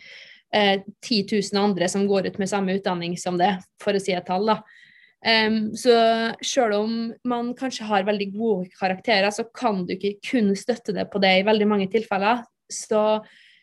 eh, 0.50 0.83
10 1.06 1.28
000 1.30 1.62
andre 1.62 1.88
som 1.88 2.09
går 2.11 2.26
ut 2.33 2.40
med 2.42 2.50
samme 2.50 2.75
utdanning 2.75 3.14
som 3.21 3.38
det, 3.38 3.52
for 3.83 3.95
å 3.95 4.02
si 4.02 4.16
et 4.16 4.26
tall. 4.26 4.50
da. 4.50 4.61
Um, 5.26 5.73
så 5.75 5.95
selv 6.45 6.83
om 6.83 6.92
man 7.26 7.54
kanskje 7.59 7.87
har 7.88 8.04
veldig 8.06 8.28
gode 8.35 8.68
karakterer, 8.78 9.30
så 9.35 9.47
kan 9.54 9.85
du 9.87 9.95
ikke 9.97 10.18
kun 10.28 10.52
støtte 10.59 10.95
det 10.95 11.09
på 11.11 11.23
det 11.23 11.33
i 11.38 11.47
veldig 11.47 11.66
mange 11.71 11.88
tilfeller. 11.90 12.45
Så 12.71 13.00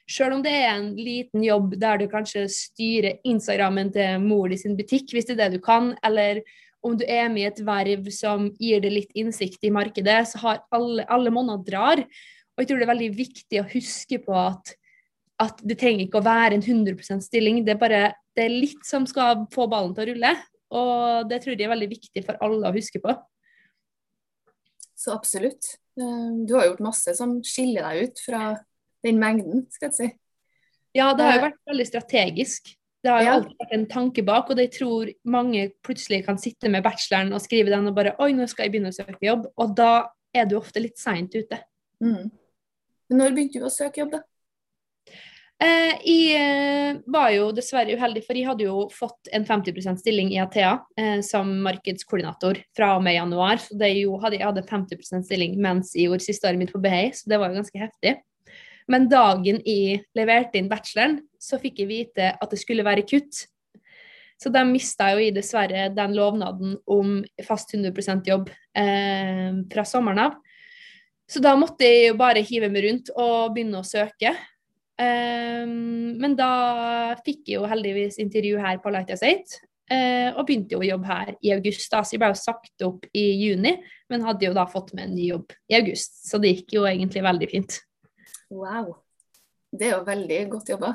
selv 0.10 0.38
om 0.38 0.43
det 0.43 0.51
er 0.63 0.74
en 0.74 0.89
liten 0.98 1.43
jobb 1.46 1.77
der 1.79 2.01
du 2.01 2.10
kanskje 2.12 2.48
styrer 2.51 3.22
Instagrammen 3.27 3.93
til 3.96 4.20
mor 4.24 4.51
i 4.51 4.60
sin 4.60 4.75
butikk, 4.79 5.13
hvis 5.13 5.29
det 5.29 5.38
er 5.38 5.46
det 5.46 5.60
du 5.60 5.63
kan, 5.63 5.93
eller 6.03 6.41
om 6.83 6.95
du 6.99 7.03
er 7.07 7.29
med 7.31 7.45
i 7.45 7.49
et 7.49 7.61
verv 7.65 8.07
som 8.13 8.49
gir 8.59 8.81
deg 8.83 8.91
litt 8.91 9.13
innsikt 9.17 9.63
i 9.63 9.71
markedet, 9.73 10.19
så 10.29 10.41
har 10.43 10.63
alle, 10.75 11.05
alle 11.07 11.31
måneder 11.33 11.63
drar. 11.67 12.01
Og 12.53 12.61
jeg 12.61 12.69
tror 12.69 12.81
det 12.81 12.85
er 12.85 12.93
veldig 12.93 13.11
viktig 13.17 13.61
å 13.61 13.69
huske 13.71 14.19
på 14.25 14.35
at, 14.37 14.73
at 15.41 15.63
det 15.63 15.79
trenger 15.79 16.05
ikke 16.05 16.19
å 16.19 16.25
være 16.27 16.59
en 16.59 16.65
100% 16.65 17.23
stilling. 17.25 17.63
Det 17.65 17.75
er 17.75 17.81
bare 17.81 18.01
det 18.33 18.47
er 18.47 18.55
litt 18.55 18.83
som 18.87 19.05
skal 19.09 19.45
få 19.53 19.67
ballen 19.71 19.93
til 19.95 20.05
å 20.05 20.09
rulle. 20.11 20.33
Og 20.73 21.29
det 21.29 21.39
tror 21.43 21.55
jeg 21.55 21.67
er 21.67 21.73
veldig 21.73 21.91
viktig 21.91 22.25
for 22.25 22.39
alle 22.43 22.69
å 22.69 22.75
huske 22.75 23.01
på. 23.01 23.13
Så 24.97 25.13
absolutt. 25.13 25.75
Eh, 25.99 26.29
du 26.47 26.55
har 26.57 26.69
gjort 26.69 26.83
masse 26.83 27.13
som 27.17 27.37
skiller 27.45 27.85
deg 27.85 28.09
ut 28.09 28.23
fra 28.25 28.43
den 29.05 29.19
mengden, 29.21 29.67
skal 29.73 29.91
jeg 29.91 29.97
si. 29.97 30.09
Ja, 30.93 31.11
det 31.17 31.25
har 31.25 31.37
jo 31.37 31.45
vært 31.47 31.61
veldig 31.69 31.85
strategisk. 31.89 32.73
Det 33.03 33.12
har 33.12 33.19
jo 33.19 33.27
ja. 33.27 33.36
alltid 33.38 33.55
vært 33.60 33.74
en 33.75 33.88
tanke 33.91 34.24
bak, 34.24 34.50
og 34.50 34.60
jeg 34.62 34.72
tror 34.77 35.10
mange 35.27 35.65
plutselig 35.83 36.22
kan 36.27 36.38
sitte 36.39 36.72
med 36.72 36.86
bacheloren 36.86 37.36
og 37.36 37.43
skrive 37.43 37.74
den 37.74 37.89
og 37.89 37.98
bare 37.98 38.15
Oi, 38.24 38.31
nå 38.36 38.48
skal 38.48 38.67
jeg 38.67 38.75
begynne 38.75 38.93
å 38.93 38.95
søke 38.95 39.19
jobb. 39.27 39.50
Og 39.60 39.74
da 39.75 39.91
er 40.33 40.48
du 40.48 40.55
ofte 40.57 40.81
litt 40.81 41.01
seint 41.01 41.36
ute. 41.36 41.60
Mm. 42.03 42.31
Når 43.13 43.36
begynte 43.36 43.60
du 43.60 43.67
å 43.67 43.74
søke 43.74 44.01
jobb, 44.05 44.15
da? 44.15 44.24
Eh, 45.63 46.00
jeg 46.03 46.39
eh, 46.39 46.98
var 47.13 47.29
jo 47.31 47.51
dessverre 47.55 47.93
uheldig, 47.95 48.24
for 48.25 48.39
jeg 48.39 48.48
hadde 48.50 48.65
jo 48.65 48.88
fått 48.91 49.29
en 49.36 49.45
50% 49.48 50.01
stilling 50.01 50.31
i 50.33 50.39
Athea 50.41 50.74
eh, 51.00 51.19
som 51.24 51.51
markedskoordinator 51.63 52.60
fra 52.75 52.95
og 52.98 53.03
med 53.05 53.15
januar. 53.19 53.62
Så 53.63 53.77
det 53.79 53.93
jo, 54.00 54.17
hadde, 54.24 54.39
jeg 54.41 54.50
hadde 54.50 54.65
50% 54.67 55.27
stilling 55.27 55.55
mens 55.63 55.93
jeg 55.95 56.10
gjorde 56.10 56.25
siste 56.25 56.50
året 56.50 56.60
mitt 56.60 56.74
på 56.74 56.81
BI, 56.83 57.12
så 57.15 57.31
det 57.31 57.39
var 57.39 57.51
jo 57.51 57.62
ganske 57.62 57.83
heftig. 57.83 58.17
Men 58.91 59.09
dagen 59.11 59.61
jeg 59.65 60.03
leverte 60.17 60.59
inn 60.59 60.69
bacheloren, 60.71 61.19
så 61.39 61.59
fikk 61.61 61.83
jeg 61.83 61.89
vite 61.89 62.29
at 62.35 62.51
det 62.51 62.59
skulle 62.61 62.85
være 62.85 63.05
kutt. 63.07 63.45
Så 64.39 64.51
de 64.51 64.63
mista 64.67 65.11
jo 65.13 65.21
i 65.23 65.31
dessverre 65.31 65.87
den 65.95 66.15
lovnaden 66.17 66.75
om 66.91 67.19
fast 67.47 67.73
100% 67.75 68.27
jobb 68.27 68.49
eh, 68.51 69.51
fra 69.71 69.85
sommeren 69.87 70.25
av. 70.25 70.39
Så 71.29 71.39
da 71.43 71.53
måtte 71.55 71.87
jeg 71.87 72.09
jo 72.09 72.17
bare 72.19 72.43
hive 72.43 72.67
meg 72.71 72.83
rundt 72.87 73.13
og 73.15 73.53
begynne 73.55 73.79
å 73.79 73.87
søke. 73.87 74.33
Eh, 74.99 75.63
men 75.65 76.35
da 76.39 76.49
fikk 77.23 77.53
jeg 77.53 77.61
jo 77.61 77.69
heldigvis 77.71 78.19
intervju 78.23 78.59
her 78.59 78.81
på 78.83 78.91
Light 78.93 79.13
Estate. 79.15 79.63
Eh, 79.91 80.29
og 80.31 80.45
begynte 80.47 80.77
jo 80.77 80.81
å 80.81 80.87
jobbe 80.87 81.07
her 81.07 81.33
i 81.43 81.51
august. 81.55 81.89
da, 81.91 82.03
Så 82.03 82.15
jeg 82.15 82.23
ble 82.23 82.31
jo 82.31 82.39
sagt 82.39 82.85
opp 82.87 83.07
i 83.13 83.25
juni, 83.45 83.77
men 84.09 84.23
hadde 84.23 84.47
jo 84.47 84.53
da 84.55 84.65
fått 84.65 84.93
meg 84.93 85.07
en 85.07 85.15
ny 85.15 85.27
jobb 85.31 85.51
i 85.69 85.75
august. 85.79 86.23
Så 86.27 86.39
det 86.41 86.55
gikk 86.55 86.77
jo 86.79 86.85
egentlig 86.87 87.23
veldig 87.23 87.49
fint. 87.51 87.79
Wow. 88.53 88.93
Det 89.74 89.89
er 89.89 89.98
jo 89.98 90.05
veldig 90.05 90.39
godt 90.53 90.72
jobba. 90.75 90.93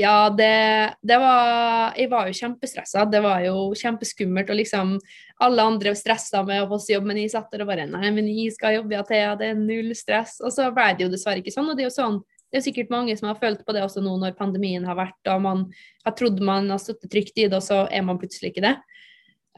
Ja, 0.00 0.30
det, 0.32 0.94
det, 1.04 1.16
var 1.20 1.92
Jeg 1.96 2.08
var 2.10 2.28
jo 2.28 2.36
kjempestressa. 2.36 3.04
Det 3.04 3.20
var 3.24 3.42
jo 3.44 3.68
kjempeskummelt. 3.76 4.50
Og 4.52 4.60
liksom 4.60 4.96
alle 5.44 5.66
andre 5.72 5.94
stressa 5.96 6.42
med 6.46 6.64
å 6.64 6.70
få 6.70 6.80
jobb, 6.92 7.08
men 7.08 7.20
jeg 7.22 7.32
satt 7.34 7.52
der 7.52 7.64
og 7.64 7.70
bare 7.70 7.88
Nei, 7.88 8.10
men 8.14 8.28
jeg 8.32 8.56
skal 8.56 8.78
jobbe 8.78 8.96
i 8.96 9.00
Athea, 9.00 9.36
det 9.38 9.52
er 9.52 9.60
null 9.60 9.94
stress. 9.96 10.38
Og 10.44 10.52
så 10.54 10.70
ble 10.74 10.90
det 10.96 11.06
jo 11.06 11.12
dessverre 11.12 11.42
ikke 11.42 11.54
sånn. 11.54 11.70
Og 11.70 11.78
det 11.78 11.86
er 11.86 11.90
jo 11.90 11.96
sånn 11.98 12.20
det 12.48 12.62
er 12.62 12.64
sikkert 12.64 12.92
mange 12.92 13.12
som 13.16 13.28
har 13.28 13.36
følt 13.36 13.60
på 13.66 13.74
det 13.76 13.82
også 13.84 14.00
nå 14.00 14.14
når 14.22 14.36
pandemien 14.38 14.86
har 14.88 14.96
vært, 14.96 15.18
og 15.28 15.42
man 15.44 15.66
har 16.06 16.14
trodd 16.16 16.38
man 16.40 16.70
har 16.72 16.80
stått 16.80 17.04
trygt 17.12 17.36
i 17.36 17.44
det, 17.44 17.58
og 17.58 17.60
så 17.60 17.82
er 17.92 18.06
man 18.06 18.16
plutselig 18.20 18.54
ikke 18.54 18.64
det. 18.64 18.70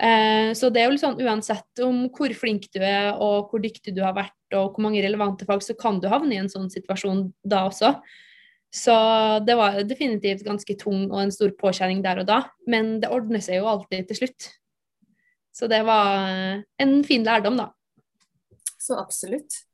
Eh, 0.00 0.50
så 0.56 0.70
det 0.72 0.80
er 0.80 0.88
jo 0.88 0.94
litt 0.94 1.02
sånn 1.02 1.20
uansett 1.20 1.82
om 1.84 2.06
hvor 2.14 2.32
flink 2.32 2.70
du 2.72 2.80
er 2.80 3.10
og 3.20 3.50
hvor 3.50 3.60
dyktig 3.60 3.92
du 3.96 4.00
har 4.00 4.14
vært 4.16 4.56
og 4.56 4.72
hvor 4.72 4.86
mange 4.86 5.02
relevante 5.04 5.44
fag, 5.48 5.60
så 5.62 5.76
kan 5.78 6.00
du 6.00 6.08
havne 6.10 6.34
i 6.34 6.40
en 6.40 6.48
sånn 6.50 6.70
situasjon 6.72 7.26
da 7.44 7.66
også. 7.68 7.92
Så 8.70 8.94
det 9.44 9.56
var 9.58 9.80
definitivt 9.84 10.46
ganske 10.46 10.76
tung 10.78 11.08
og 11.10 11.18
en 11.24 11.34
stor 11.34 11.52
påkjenning 11.58 12.00
der 12.06 12.22
og 12.22 12.30
da, 12.30 12.44
men 12.70 12.96
det 13.02 13.10
ordner 13.12 13.42
seg 13.44 13.60
jo 13.60 13.68
alltid 13.68 14.08
til 14.08 14.22
slutt. 14.22 14.48
Så 15.52 15.66
det 15.68 15.82
var 15.84 16.62
en 16.80 16.96
fin 17.04 17.26
lærdom, 17.26 17.58
da. 17.58 17.68
Så 18.80 18.96
absolutt. 18.96 19.64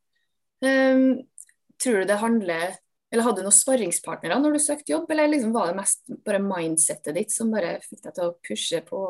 Um, 0.65 1.23
tror 1.77 2.01
du 2.01 2.09
det 2.09 2.17
handler 2.17 2.79
Eller 3.13 3.27
hadde 3.27 3.43
du 3.43 3.45
noen 3.45 3.55
sparringspartnere 3.55 4.39
når 4.41 4.57
du 4.57 4.61
søkte 4.65 4.91
jobb, 4.91 5.11
eller 5.13 5.29
liksom 5.31 5.53
var 5.55 5.69
det 5.71 5.77
mest 5.79 6.09
bare 6.27 6.41
mindsettet 6.43 7.15
ditt 7.15 7.31
som 7.31 7.53
bare 7.53 7.77
fikk 7.85 8.01
deg 8.03 8.17
til 8.17 8.25
å 8.25 8.33
pushe 8.43 8.81
på 8.89 9.03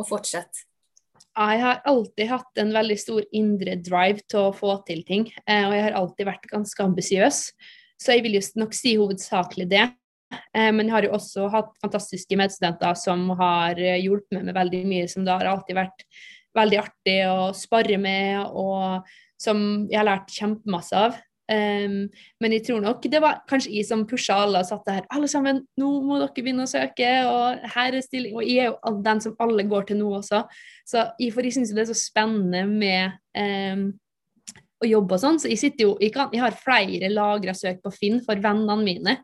og 0.00 0.08
fortsette? 0.08 0.66
Jeg 1.30 1.60
har 1.62 1.78
alltid 1.88 2.26
hatt 2.26 2.58
en 2.58 2.72
veldig 2.74 2.96
stor 2.98 3.22
indre 3.36 3.76
drive 3.78 4.24
til 4.28 4.48
å 4.48 4.56
få 4.56 4.74
til 4.88 5.04
ting, 5.06 5.28
eh, 5.46 5.62
og 5.68 5.76
jeg 5.76 5.84
har 5.86 5.96
alltid 6.00 6.26
vært 6.26 6.50
ganske 6.50 6.84
ambisiøs. 6.84 7.38
Så 8.00 8.16
jeg 8.16 8.24
vil 8.24 8.38
jo 8.38 8.42
nok 8.60 8.74
si 8.74 8.96
hovedsakelig 8.98 9.68
det. 9.70 9.86
Eh, 10.32 10.70
men 10.74 10.86
jeg 10.86 10.94
har 10.96 11.06
jo 11.06 11.14
også 11.16 11.48
hatt 11.52 11.72
fantastiske 11.82 12.38
medstudenter 12.38 12.98
som 12.98 13.28
har 13.38 13.78
eh, 13.78 14.00
hjulpet 14.02 14.36
meg 14.36 14.50
med 14.50 14.58
veldig 14.58 14.82
mye, 14.90 15.08
som 15.10 15.26
det 15.26 15.34
har 15.38 15.52
alltid 15.52 15.78
vært 15.78 16.04
veldig 16.58 16.78
artig 16.82 17.18
å 17.30 17.50
spare 17.54 17.98
med, 18.02 18.42
og 18.50 19.06
som 19.40 19.86
jeg 19.90 20.00
har 20.00 20.08
lært 20.08 20.34
kjempemasse 20.34 21.04
av. 21.08 21.18
Um, 21.50 22.04
men 22.38 22.52
jeg 22.54 22.62
tror 22.68 22.82
nok 22.84 23.06
det 23.10 23.18
var 23.22 23.40
kanskje 23.50 23.72
jeg 23.74 23.88
som 23.88 24.04
pusha 24.06 24.36
alle 24.44 24.60
og 24.62 24.68
satt 24.68 24.86
her 24.86 25.06
Alle 25.10 25.26
sammen, 25.26 25.64
nå 25.80 25.88
må 26.06 26.20
dere 26.20 26.30
begynne 26.36 26.62
å 26.62 26.70
søke, 26.70 27.08
og 27.26 27.64
her 27.74 27.96
er 27.96 28.04
stilling. 28.06 28.36
Og 28.38 28.46
jeg 28.46 28.68
er 28.68 28.70
jo 28.70 28.92
den 29.02 29.22
som 29.24 29.34
alle 29.42 29.66
går 29.66 29.88
til 29.88 29.98
nå 29.98 30.12
også. 30.20 30.44
Så 30.86 31.08
jeg, 31.18 31.32
for 31.34 31.46
jeg 31.46 31.56
syns 31.58 31.74
det 31.74 31.82
er 31.82 31.90
så 31.90 31.98
spennende 31.98 32.62
med 32.70 33.18
um, 33.34 33.88
å 34.80 34.88
jobbe 34.88 35.16
og 35.16 35.24
sånn. 35.24 35.40
Så 35.42 35.50
jeg 35.50 35.60
sitter 35.62 35.88
jo 35.88 35.96
Jeg, 36.00 36.14
kan, 36.14 36.30
jeg 36.34 36.44
har 36.44 36.56
flere 36.56 37.10
lagra 37.12 37.56
søk 37.56 37.82
på 37.84 37.92
Finn 37.94 38.22
for 38.26 38.40
vennene 38.42 38.78
mine. 38.84 39.16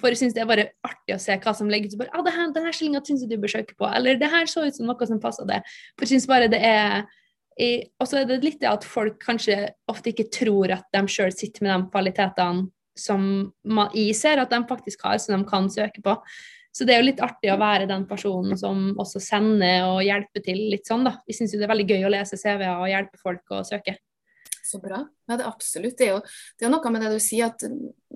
For 0.00 0.10
jeg 0.10 0.24
syns 0.24 0.34
det 0.36 0.42
er 0.42 0.48
bare 0.50 0.70
artig 0.84 1.14
å 1.14 1.20
se 1.22 1.36
hva 1.38 1.52
som 1.56 1.68
legges 1.70 1.94
ut. 1.94 2.08
Ah, 2.10 2.22
det 2.24 2.32
her, 2.34 2.48
'Denne 2.52 2.72
stillinga 2.74 3.04
syns 3.04 3.22
jeg 3.22 3.30
du 3.30 3.36
bør 3.40 3.52
søke 3.52 3.76
på.' 3.78 3.92
Eller 3.92 4.18
'det 4.18 4.30
her 4.30 4.48
så 4.50 4.66
ut 4.66 4.74
som 4.74 4.86
noe 4.86 5.06
som 5.06 5.20
passer 5.20 5.46
det'. 5.46 5.62
For 5.94 6.04
jeg 6.04 6.16
syns 6.16 6.26
bare 6.26 6.48
det 6.48 6.60
er 6.60 7.04
og 7.54 8.08
så 8.08 8.20
er 8.20 8.28
det 8.28 8.42
litt 8.42 8.60
det 8.62 8.70
at 8.70 8.86
folk 8.86 9.20
kanskje 9.22 9.68
ofte 9.90 10.10
ikke 10.10 10.30
tror 10.34 10.72
at 10.74 10.88
de 10.94 11.04
sjøl 11.10 11.30
sitter 11.34 11.66
med 11.66 11.74
de 11.74 11.92
kvalitetene 11.92 12.66
som 12.98 13.22
man, 13.66 13.90
jeg 13.94 14.14
ser 14.18 14.42
at 14.42 14.52
de 14.52 14.60
faktisk 14.68 15.02
har, 15.06 15.18
som 15.18 15.36
de 15.36 15.48
kan 15.48 15.66
søke 15.70 16.02
på. 16.02 16.14
Så 16.74 16.86
det 16.86 16.94
er 16.94 17.02
jo 17.02 17.08
litt 17.08 17.22
artig 17.22 17.52
å 17.52 17.58
være 17.60 17.86
den 17.90 18.06
personen 18.10 18.58
som 18.58 18.96
også 18.98 19.22
sender 19.22 19.86
og 19.86 20.02
hjelper 20.02 20.42
til 20.42 20.58
litt 20.72 20.88
sånn, 20.90 21.06
da. 21.06 21.16
Jeg 21.28 21.38
syns 21.38 21.54
jo 21.54 21.60
det 21.60 21.68
er 21.68 21.70
veldig 21.70 21.86
gøy 21.90 22.06
å 22.06 22.12
lese 22.14 22.38
CV-er 22.38 22.80
og 22.82 22.90
hjelpe 22.90 23.20
folk 23.22 23.54
å 23.54 23.62
søke. 23.66 23.94
Så 24.64 24.80
bra. 24.82 25.04
Ja, 25.28 25.36
det 25.36 25.44
er 25.44 25.50
absolutt. 25.50 25.94
Det 25.98 26.08
er 26.08 26.16
jo, 26.16 26.22
det 26.58 26.66
er 26.66 26.72
noe 26.72 26.90
med 26.90 27.04
det 27.04 27.12
du 27.14 27.22
sier, 27.22 27.52
at 27.52 27.62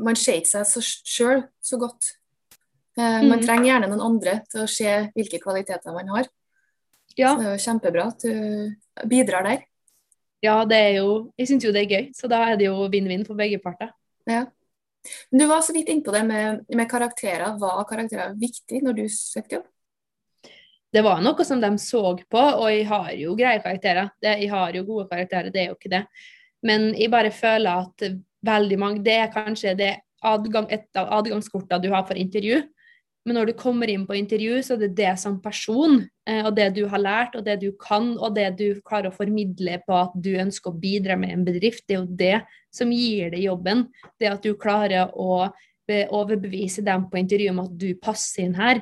man 0.02 0.18
ser 0.18 0.40
ikke 0.40 0.64
seg 0.64 0.90
sjøl 1.06 1.44
så 1.62 1.78
godt. 1.78 2.16
Eh, 2.98 3.20
man 3.22 3.38
mm. 3.38 3.44
trenger 3.44 3.70
gjerne 3.70 3.90
noen 3.92 4.06
andre 4.08 4.40
til 4.50 4.64
å 4.64 4.70
se 4.70 4.94
hvilke 5.14 5.42
kvaliteter 5.42 5.94
man 5.94 6.10
har. 6.16 6.30
Ja. 7.18 7.34
Så 7.34 7.38
det 7.38 7.46
er 7.46 7.54
jo 7.54 7.64
kjempebra 7.66 8.08
at 8.10 8.26
du 8.26 8.34
bidrar 9.06 9.46
der. 9.46 9.64
Ja, 10.42 10.64
det 10.64 10.76
er 10.76 10.92
jo 11.00 11.32
Jeg 11.38 11.48
syns 11.50 11.64
jo 11.66 11.72
det 11.74 11.82
er 11.84 11.94
gøy, 11.94 12.12
så 12.14 12.30
da 12.30 12.44
er 12.46 12.58
det 12.58 12.68
jo 12.68 12.86
vinn-vinn 12.92 13.26
for 13.26 13.38
begge 13.38 13.58
parter. 13.62 13.90
Ja. 14.28 14.46
Du 15.30 15.46
var 15.46 15.62
så 15.62 15.72
vidt 15.72 15.88
innpå 15.88 16.12
det 16.12 16.24
med, 16.26 16.64
med 16.74 16.90
karakterer. 16.90 17.58
Var 17.58 17.84
karakterer 17.88 18.34
viktig 18.38 18.82
når 18.84 18.98
du 18.98 19.04
søkte 19.12 19.58
jobb? 19.58 19.68
Det 20.92 21.02
var 21.04 21.20
noe 21.20 21.44
som 21.44 21.60
de 21.60 21.68
så 21.80 22.00
på, 22.16 22.40
og 22.40 22.68
jeg 22.72 22.86
har 22.88 23.10
jo 23.20 23.34
greie 23.36 23.60
karakterer. 23.60 24.08
Det, 24.22 24.38
jeg 24.40 24.50
har 24.52 24.76
jo 24.76 24.86
gode 24.88 25.08
karakterer, 25.10 25.50
det 25.52 25.62
er 25.62 25.70
jo 25.72 25.76
ikke 25.76 25.92
det. 25.92 26.04
Men 26.64 26.90
jeg 26.96 27.12
bare 27.12 27.32
føler 27.34 27.84
at 27.84 28.08
veldig 28.46 28.78
mange 28.78 29.02
Det 29.04 29.14
er 29.18 29.32
kanskje 29.32 29.74
det 29.76 29.92
adgang, 30.24 30.66
et 30.70 30.88
av 30.96 31.10
adgangskortene 31.18 31.82
du 31.82 31.90
har 31.92 32.06
for 32.08 32.18
intervju. 32.18 32.62
Men 33.28 33.36
når 33.36 33.50
du 33.50 33.58
kommer 33.60 33.90
inn 33.92 34.06
på 34.08 34.16
intervju, 34.16 34.62
så 34.64 34.74
er 34.74 34.86
det 34.86 34.94
det 34.96 35.10
som 35.20 35.34
person, 35.44 35.98
eh, 36.24 36.40
og 36.48 36.54
det 36.56 36.70
du 36.78 36.86
har 36.88 37.02
lært, 37.02 37.34
og 37.36 37.44
det 37.44 37.58
du 37.60 37.74
kan, 37.76 38.14
og 38.16 38.32
det 38.38 38.46
du 38.56 38.80
klarer 38.80 39.10
å 39.10 39.16
formidle 39.16 39.74
på 39.84 39.96
at 39.98 40.14
du 40.16 40.30
ønsker 40.40 40.72
å 40.72 40.78
bidra 40.80 41.18
med 41.20 41.34
en 41.34 41.42
bedrift, 41.44 41.84
det 41.84 41.98
er 41.98 42.00
jo 42.00 42.18
det 42.22 42.38
som 42.72 42.94
gir 42.94 43.34
deg 43.34 43.44
jobben. 43.44 43.84
Det 44.16 44.30
at 44.32 44.46
du 44.46 44.54
klarer 44.56 45.12
å 45.12 45.50
overbevise 45.88 46.84
dem 46.84 47.04
på 47.12 47.20
intervju 47.20 47.52
om 47.52 47.60
at 47.66 47.76
du 47.80 47.90
passer 48.00 48.46
inn 48.46 48.56
her, 48.56 48.80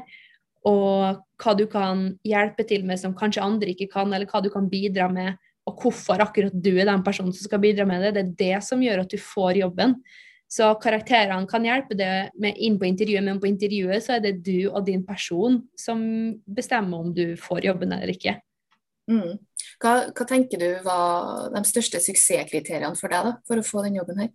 og 0.67 1.25
hva 1.43 1.55
du 1.59 1.65
kan 1.71 2.07
hjelpe 2.26 2.67
til 2.67 2.87
med 2.87 3.03
som 3.03 3.15
kanskje 3.19 3.43
andre 3.43 3.75
ikke 3.75 3.91
kan, 3.91 4.15
eller 4.15 4.31
hva 4.31 4.43
du 4.43 4.50
kan 4.55 4.71
bidra 4.71 5.09
med, 5.11 5.35
og 5.67 5.83
hvorfor 5.83 6.23
akkurat 6.23 6.55
du 6.55 6.73
er 6.76 6.87
den 6.87 7.03
personen 7.07 7.35
som 7.35 7.49
skal 7.49 7.62
bidra 7.62 7.87
med 7.87 8.05
det. 8.05 8.15
Det 8.15 8.23
er 8.23 8.35
det 8.38 8.62
som 8.67 8.83
gjør 8.83 9.03
at 9.03 9.11
du 9.11 9.19
får 9.19 9.59
jobben. 9.65 9.99
Så 10.47 10.69
karakterene 10.79 11.49
kan 11.50 11.65
hjelpe 11.67 11.97
deg 11.99 12.35
med 12.38 12.59
inn 12.62 12.76
på 12.79 12.87
intervjuet, 12.87 13.25
men 13.26 13.41
på 13.43 13.49
intervjuet 13.50 14.05
så 14.05 14.17
er 14.17 14.23
det 14.23 14.37
du 14.47 14.69
og 14.69 14.85
din 14.87 15.03
person 15.07 15.59
som 15.79 16.00
bestemmer 16.47 17.03
om 17.03 17.12
du 17.15 17.35
får 17.41 17.67
jobben 17.67 17.97
eller 17.97 18.15
ikke. 18.15 18.37
Mm. 19.11 19.38
Hva, 19.83 19.93
hva, 20.11 20.26
tenker 20.26 20.62
du 20.62 20.69
var 20.87 21.50
de 21.55 21.62
største 21.67 22.00
suksesskriteriene 22.03 22.95
for 22.99 23.12
deg 23.12 23.29
da, 23.29 23.35
for 23.47 23.59
å 23.59 23.67
få 23.67 23.83
den 23.87 23.99
jobben 23.99 24.23
her? 24.23 24.33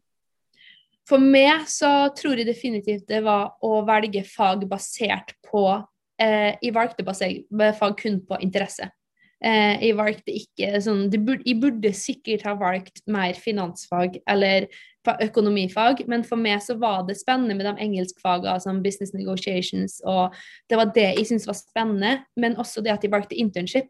For 1.08 1.20
meg 1.20 1.65
så 1.72 2.12
tror 2.15 2.39
jeg 2.39 2.48
definitivt 2.48 3.08
det 3.10 3.24
var 3.25 3.56
å 3.65 3.82
velge 3.88 4.22
fag 4.27 4.63
basert 4.70 5.34
på 5.48 5.65
eh, 6.22 6.53
Jeg 6.62 6.75
valgte 6.75 7.08
fag 7.08 7.96
kun 8.00 8.22
på 8.27 8.39
interesse. 8.44 8.88
Eh, 9.41 9.88
jeg 9.88 9.98
valgte 9.98 10.33
ikke 10.38 10.79
sånn 10.86 11.07
burde, 11.10 11.41
Jeg 11.48 11.57
burde 11.63 11.91
sikkert 11.98 12.43
ha 12.45 12.53
valgt 12.53 13.01
mer 13.10 13.33
finansfag 13.33 14.19
eller 14.29 14.67
økonomifag, 15.25 16.03
men 16.05 16.21
for 16.21 16.38
meg 16.38 16.62
så 16.62 16.75
var 16.77 17.07
det 17.07 17.17
spennende 17.17 17.55
med 17.57 17.65
de 17.65 17.74
engelskfagene 17.81 18.60
som 18.62 18.83
business 18.86 19.15
negotiations, 19.15 19.98
og 20.05 20.36
det 20.69 20.77
var 20.77 20.91
det 20.93 21.07
jeg 21.17 21.31
syntes 21.31 21.50
var 21.50 21.57
spennende, 21.57 22.12
men 22.38 22.60
også 22.62 22.83
det 22.86 22.93
at 22.93 23.07
jeg 23.07 23.13
valgte 23.13 23.39
internship. 23.41 23.89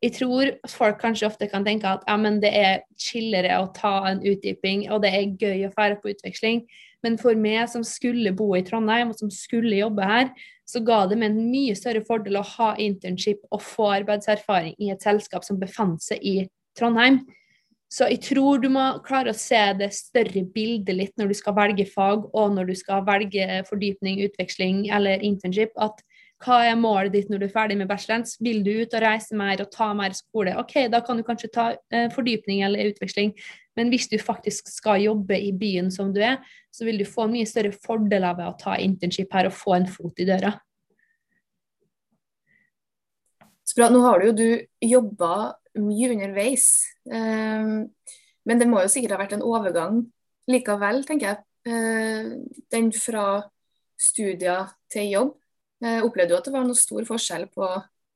Jeg 0.00 0.14
tror 0.16 0.48
folk 0.72 1.00
kanskje 1.02 1.26
ofte 1.28 1.48
kan 1.50 1.64
tenke 1.66 1.88
at 1.88 2.06
ja, 2.08 2.16
det 2.40 2.50
er 2.56 2.78
chillere 2.96 3.58
å 3.60 3.66
ta 3.76 4.08
en 4.08 4.22
utdyping, 4.24 4.86
og 4.88 5.02
det 5.04 5.10
er 5.12 5.34
gøy 5.36 5.66
å 5.68 5.74
fære 5.74 5.98
på 6.00 6.14
utveksling. 6.14 6.62
Men 7.04 7.18
for 7.20 7.36
meg 7.36 7.68
som 7.72 7.84
skulle 7.84 8.32
bo 8.36 8.54
i 8.56 8.64
Trondheim, 8.64 9.12
og 9.12 9.20
som 9.20 9.32
skulle 9.32 9.76
jobbe 9.76 10.04
her, 10.08 10.30
så 10.68 10.80
ga 10.84 11.02
det 11.10 11.18
meg 11.20 11.32
en 11.32 11.50
mye 11.50 11.74
større 11.76 12.04
fordel 12.06 12.38
å 12.40 12.46
ha 12.54 12.70
internship 12.80 13.42
og 13.50 13.60
få 13.64 13.90
arbeidserfaring 13.98 14.76
i 14.78 14.90
et 14.94 15.04
selskap 15.04 15.44
som 15.44 15.60
befant 15.60 16.00
seg 16.04 16.24
i 16.24 16.34
Trondheim. 16.78 17.20
Så 17.90 18.06
jeg 18.06 18.20
tror 18.22 18.60
du 18.62 18.68
må 18.70 18.84
klare 19.02 19.32
å 19.32 19.36
se 19.36 19.58
det 19.80 19.88
større 19.96 20.44
bildet 20.54 20.94
litt 20.94 21.16
når 21.18 21.32
du 21.32 21.36
skal 21.40 21.56
velge 21.56 21.88
fag, 21.90 22.28
og 22.30 22.54
når 22.54 22.70
du 22.70 22.76
skal 22.78 23.02
velge 23.08 23.64
fordypning, 23.66 24.22
utveksling 24.28 24.84
eller 24.94 25.24
internship. 25.26 25.74
At 25.74 25.98
hva 26.40 26.62
er 26.64 26.78
målet 26.80 27.12
ditt 27.12 27.28
når 27.28 27.42
du 27.42 27.46
er 27.46 27.52
ferdig 27.52 27.76
med 27.76 27.88
bacheloren? 27.90 28.24
Vil 28.40 28.62
du 28.64 28.70
ut 28.80 28.94
og 28.96 29.02
reise 29.04 29.36
mer 29.36 29.60
og 29.60 29.68
ta 29.74 29.90
mer 29.96 30.14
skole? 30.16 30.54
OK, 30.60 30.86
da 30.92 31.02
kan 31.04 31.18
du 31.20 31.24
kanskje 31.26 31.50
ta 31.52 31.66
eh, 31.92 32.08
fordypning 32.14 32.62
eller 32.64 32.88
utveksling. 32.88 33.34
Men 33.76 33.92
hvis 33.92 34.08
du 34.08 34.16
faktisk 34.20 34.70
skal 34.72 35.04
jobbe 35.04 35.36
i 35.36 35.52
byen 35.56 35.90
som 35.92 36.14
du 36.14 36.22
er, 36.24 36.40
så 36.72 36.86
vil 36.88 37.00
du 37.00 37.04
få 37.08 37.26
mye 37.28 37.48
større 37.48 37.74
fordel 37.76 38.24
av 38.28 38.40
å 38.44 38.54
ta 38.60 38.78
internship 38.80 39.32
her 39.36 39.50
og 39.50 39.56
få 39.56 39.76
en 39.76 39.88
fot 39.90 40.22
i 40.22 40.26
døra. 40.28 40.54
Så 43.68 43.76
bra. 43.76 43.90
Nå 43.92 44.00
har 44.06 44.18
du 44.18 44.30
jo 44.30 44.36
du 44.40 44.88
jobba 44.88 45.34
mye 45.78 46.10
underveis. 46.14 46.70
Um, 47.04 47.90
men 48.48 48.62
det 48.62 48.68
må 48.70 48.80
jo 48.80 48.90
sikkert 48.90 49.14
ha 49.14 49.20
vært 49.20 49.36
en 49.36 49.46
overgang 49.46 50.00
likevel, 50.50 51.04
tenker 51.06 51.34
jeg. 51.34 51.44
Uh, 51.68 52.64
den 52.72 52.88
fra 52.96 53.44
studier 54.00 54.72
til 54.90 55.12
jobb. 55.12 55.36
Uh, 55.80 56.02
opplevde 56.04 56.34
du 56.34 56.38
at 56.38 56.46
det 56.46 56.54
var 56.54 56.66
noe 56.66 56.78
stor 56.78 57.06
forskjell 57.08 57.48
på 57.54 57.66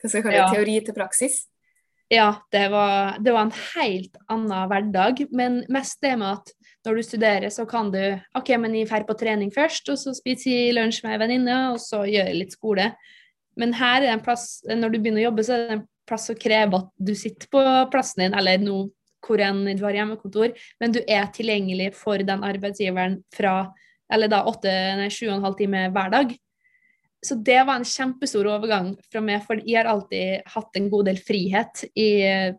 jeg 0.04 0.24
kalle, 0.24 0.36
ja. 0.36 0.48
teori 0.52 0.78
til 0.84 0.96
praksis? 0.96 1.44
Ja, 2.12 2.34
det 2.52 2.66
var, 2.68 3.16
det 3.24 3.32
var, 3.32 3.46
en 3.46 3.54
helt 3.74 4.18
annen 4.28 4.68
hverdag. 4.68 5.24
Men 5.32 5.62
mest 5.72 6.02
det 6.04 6.12
med 6.20 6.34
at 6.36 6.52
når 6.84 6.98
du 6.98 7.02
studerer, 7.06 7.48
så 7.50 7.64
kan 7.68 7.88
du 7.94 8.00
OK, 8.36 8.52
men 8.60 8.76
jeg 8.76 8.90
drar 8.90 9.06
på 9.08 9.16
trening 9.16 9.52
først, 9.54 9.88
og 9.88 9.98
så 10.00 10.12
spiser 10.16 10.52
jeg 10.52 10.74
lunsj 10.76 11.00
med 11.06 11.16
ei 11.16 11.22
venninne, 11.22 11.56
og 11.72 11.80
så 11.80 12.02
gjør 12.04 12.28
jeg 12.28 12.40
litt 12.42 12.56
skole. 12.56 12.90
Men 13.60 13.72
her 13.78 14.02
er 14.02 14.08
det 14.08 14.12
en 14.18 14.24
plass, 14.26 14.48
når 14.68 14.92
du 14.92 14.98
begynner 14.98 15.22
å 15.22 15.28
jobbe, 15.30 15.46
så 15.46 15.56
er 15.56 15.64
det 15.64 15.78
en 15.78 15.86
plass 16.04 16.28
å 16.28 16.36
kreve 16.36 16.82
at 16.82 16.92
du 17.00 17.14
sitter 17.16 17.48
på 17.48 17.64
plassen 17.92 18.26
din, 18.26 18.36
eller 18.36 18.60
nå 18.60 18.82
hvor 19.24 19.40
enn 19.40 19.64
du 19.72 19.80
har 19.86 19.96
hjemmekontor, 19.96 20.52
men 20.82 20.92
du 20.92 21.00
er 21.00 21.30
tilgjengelig 21.32 21.94
for 21.96 22.20
den 22.20 22.44
arbeidsgiveren 22.44 23.22
fra 23.32 23.72
eller 24.12 24.28
da 24.28 24.42
åtte, 24.44 24.68
nei, 24.98 25.08
sju 25.08 25.30
og 25.30 25.38
en 25.38 25.46
halv 25.46 25.56
time 25.56 25.86
hver 25.94 26.10
dag. 26.12 26.34
Så 27.24 27.38
det 27.40 27.62
var 27.64 27.78
en 27.78 27.88
kjempestor 27.88 28.46
overgang 28.52 28.92
fra 29.08 29.22
meg, 29.24 29.42
for 29.46 29.60
jeg 29.64 29.78
har 29.80 29.88
alltid 29.88 30.44
hatt 30.54 30.76
en 30.76 30.90
god 30.92 31.08
del 31.08 31.18
frihet 31.24 31.84
i 31.96 32.08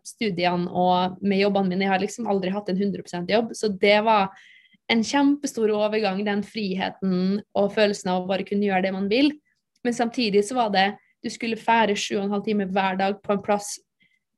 studiene 0.06 0.66
og 0.70 1.20
med 1.22 1.40
jobbene 1.44 1.70
mine. 1.70 1.86
Jeg 1.86 1.92
har 1.94 2.02
liksom 2.02 2.28
aldri 2.30 2.50
hatt 2.54 2.70
en 2.72 2.80
100% 2.80 3.30
jobb, 3.30 3.54
så 3.54 3.70
det 3.70 4.00
var 4.06 4.34
en 4.90 5.02
kjempestor 5.06 5.70
overgang, 5.74 6.22
den 6.26 6.42
friheten 6.46 7.40
og 7.58 7.72
følelsen 7.74 8.12
av 8.12 8.24
å 8.24 8.30
bare 8.30 8.46
kunne 8.46 8.66
gjøre 8.68 8.86
det 8.86 8.94
man 8.94 9.10
vil. 9.10 9.32
Men 9.86 9.94
samtidig 9.94 10.44
så 10.46 10.58
var 10.58 10.72
det 10.74 10.88
du 11.22 11.30
skulle 11.32 11.58
fære 11.58 11.96
sju 11.98 12.16
og 12.18 12.26
en 12.26 12.34
halv 12.36 12.46
time 12.46 12.68
hver 12.70 12.98
dag 12.98 13.18
på 13.22 13.34
en 13.34 13.42
plass 13.42 13.76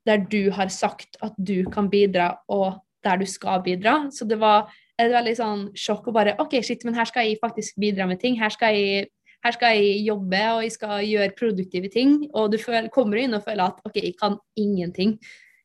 der 0.07 0.23
du 0.31 0.49
har 0.55 0.71
sagt 0.73 1.19
at 1.25 1.35
du 1.37 1.65
kan 1.69 1.89
bidra, 1.91 2.31
og 2.49 2.79
der 3.05 3.19
du 3.21 3.25
skal 3.29 3.61
bidra. 3.63 4.07
Så 4.11 4.25
det 4.25 4.39
var 4.41 4.69
et 4.99 5.11
veldig 5.11 5.35
sånn 5.37 5.61
sjokk 5.77 6.09
å 6.09 6.15
bare 6.15 6.35
OK, 6.41 6.57
shit, 6.65 6.83
men 6.87 6.97
her 6.97 7.07
skal 7.07 7.27
jeg 7.27 7.39
faktisk 7.41 7.77
bidra 7.79 8.07
med 8.09 8.19
ting. 8.21 8.37
Her 8.39 8.51
skal 8.53 8.75
jeg, 8.75 9.09
her 9.45 9.55
skal 9.55 9.77
jeg 9.77 10.01
jobbe, 10.03 10.39
og 10.53 10.63
jeg 10.65 10.73
skal 10.75 11.03
gjøre 11.07 11.35
produktive 11.39 11.91
ting. 11.91 12.15
Og 12.33 12.51
du 12.51 12.57
føler, 12.59 12.89
kommer 12.93 13.21
inn 13.21 13.37
og 13.37 13.45
føler 13.45 13.69
at 13.69 13.79
OK, 13.87 14.01
jeg 14.01 14.17
kan 14.19 14.35
ingenting 14.59 15.15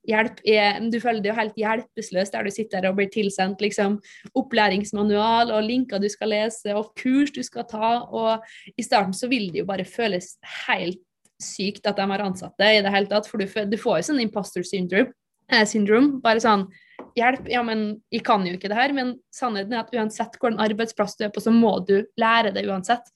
hjelp 0.08 0.42
er, 0.44 0.80
Du 0.92 0.98
føler 1.00 1.22
deg 1.24 1.32
jo 1.32 1.38
helt 1.38 1.58
hjelpeløs 1.58 2.32
der 2.32 2.44
du 2.44 2.52
sitter 2.52 2.88
og 2.88 2.98
blir 2.98 3.10
tilsendt 3.12 3.62
liksom, 3.64 3.98
opplæringsmanual 4.36 5.52
og 5.54 5.64
linker 5.64 6.02
du 6.02 6.10
skal 6.12 6.32
lese 6.34 6.74
og 6.76 6.92
kurs 7.00 7.32
du 7.34 7.42
skal 7.42 7.66
ta. 7.70 8.04
Og 8.04 8.44
i 8.76 8.84
starten 8.84 9.16
så 9.16 9.30
vil 9.32 9.50
det 9.52 9.62
jo 9.64 9.68
bare 9.68 9.88
føles 9.88 10.36
helt 10.66 11.02
sykt 11.42 11.86
at 11.88 11.98
de 11.98 12.08
har 12.08 12.22
ansatt 12.22 12.54
deg 12.60 12.78
i 12.78 12.82
det 12.84 12.92
hele 12.94 13.10
tatt, 13.10 13.26
for 13.28 13.42
du, 13.42 13.48
du 13.48 13.78
får 13.80 14.00
jo 14.00 14.08
sånn 14.10 14.22
imposter 14.22 14.64
syndrome. 14.66 15.12
Eh, 15.52 15.66
syndrome 15.68 16.20
bare 16.24 16.40
sånn 16.40 16.68
Hjelp, 17.14 17.44
ja, 17.50 17.60
men 17.62 18.00
jeg 18.10 18.24
kan 18.26 18.42
jo 18.46 18.56
ikke 18.56 18.66
det 18.70 18.78
her. 18.78 18.90
Men 18.94 19.12
sannheten 19.34 19.74
er 19.74 19.84
at 19.84 19.92
uansett 19.94 20.34
hvordan 20.40 20.62
arbeidsplass 20.64 21.14
du 21.18 21.24
er 21.26 21.30
på, 21.34 21.42
så 21.42 21.52
må 21.54 21.76
du 21.86 22.00
lære 22.18 22.50
det 22.54 22.64
uansett. 22.66 23.06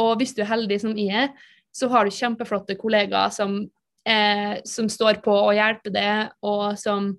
Og 0.00 0.16
hvis 0.20 0.34
du 0.36 0.42
er 0.42 0.52
heldig 0.52 0.80
som 0.82 0.96
jeg 0.96 1.26
er, 1.26 1.32
så 1.72 1.88
har 1.92 2.04
du 2.04 2.14
kjempeflotte 2.14 2.76
kollegaer 2.80 3.32
som 3.32 3.60
eh, 4.08 4.60
som 4.64 4.88
står 4.90 5.20
på 5.24 5.32
og 5.32 5.54
hjelper 5.56 5.94
deg, 5.94 6.32
og 6.44 6.78
som 6.80 7.12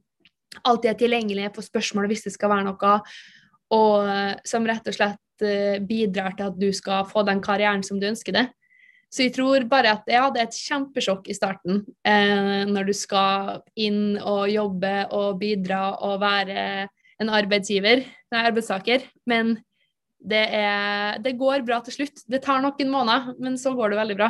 alltid 0.63 0.91
er 0.91 0.99
tilgjengelige 0.99 1.53
på 1.55 1.65
spørsmål 1.65 2.09
hvis 2.12 2.27
det 2.27 2.36
skal 2.36 2.51
være 2.53 2.67
noe, 2.67 2.97
og 3.73 4.43
som 4.45 4.67
rett 4.69 4.89
og 4.89 4.95
slett 4.95 5.45
eh, 5.45 5.79
bidrar 5.81 6.36
til 6.38 6.51
at 6.51 6.59
du 6.59 6.69
skal 6.75 7.07
få 7.09 7.23
den 7.25 7.41
karrieren 7.43 7.86
som 7.86 8.01
du 8.01 8.09
ønsker 8.12 8.36
deg. 8.36 8.51
Så 9.13 9.27
jeg 9.27 9.36
tror 9.36 9.65
bare 9.69 9.91
at 9.93 10.07
det 10.07 10.15
er 10.17 10.39
et 10.41 10.55
kjempesjokk 10.57 11.27
i 11.29 11.36
starten 11.38 11.83
eh, 12.05 12.63
når 12.65 12.89
du 12.89 12.93
skal 12.97 13.59
inn 13.77 14.17
og 14.17 14.47
jobbe 14.49 14.93
og 15.13 15.38
bidra 15.41 15.83
og 16.01 16.17
være 16.23 16.88
en 17.21 17.29
arbeidsgiver, 17.29 18.01
nei, 18.33 18.41
arbeidstaker. 18.41 19.05
Men 19.29 19.59
det, 20.23 20.43
er, 20.55 21.19
det 21.23 21.36
går 21.39 21.65
bra 21.67 21.81
til 21.83 21.97
slutt. 21.97 22.23
Det 22.29 22.41
tar 22.43 22.62
noen 22.63 22.91
måneder, 22.91 23.33
men 23.43 23.57
så 23.59 23.73
går 23.75 23.91
det 23.91 23.99
veldig 23.99 24.17
bra. 24.19 24.29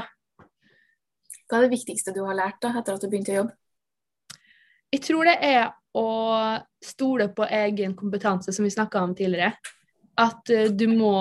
Hva 1.45 1.59
er 1.59 1.67
det 1.67 1.75
viktigste 1.75 2.13
du 2.15 2.23
har 2.25 2.37
lært 2.37 2.61
da, 2.63 2.71
etter 2.79 2.95
at 2.95 3.03
du 3.03 3.09
begynte 3.11 3.33
å 3.35 3.41
jobbe? 3.43 3.55
Jeg 4.93 5.03
tror 5.05 5.29
det 5.29 5.37
er 5.45 5.61
å 5.97 6.07
stole 6.83 7.29
på 7.33 7.45
egen 7.45 7.93
kompetanse, 7.97 8.53
som 8.53 8.65
vi 8.65 8.73
snakka 8.73 9.03
om 9.05 9.13
tidligere. 9.17 9.53
At 10.17 10.49
uh, 10.53 10.69
du 10.69 10.87
må 10.91 11.13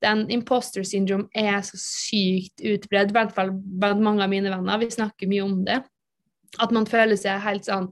Den 0.00 0.22
imposter 0.32 0.80
syndrome 0.80 1.28
er 1.36 1.58
så 1.60 1.76
sykt 1.76 2.62
utbredt, 2.64 3.10
i 3.10 3.12
hvert 3.12 3.34
fall 3.36 3.50
blant 3.52 4.00
mange 4.00 4.24
av 4.24 4.30
mine 4.32 4.48
venner. 4.48 4.78
Vi 4.80 4.86
snakker 4.94 5.28
mye 5.28 5.42
om 5.44 5.58
det. 5.66 5.76
At 6.56 6.72
man 6.72 6.88
føler 6.88 7.20
seg 7.20 7.42
helt 7.44 7.68
sånn 7.68 7.90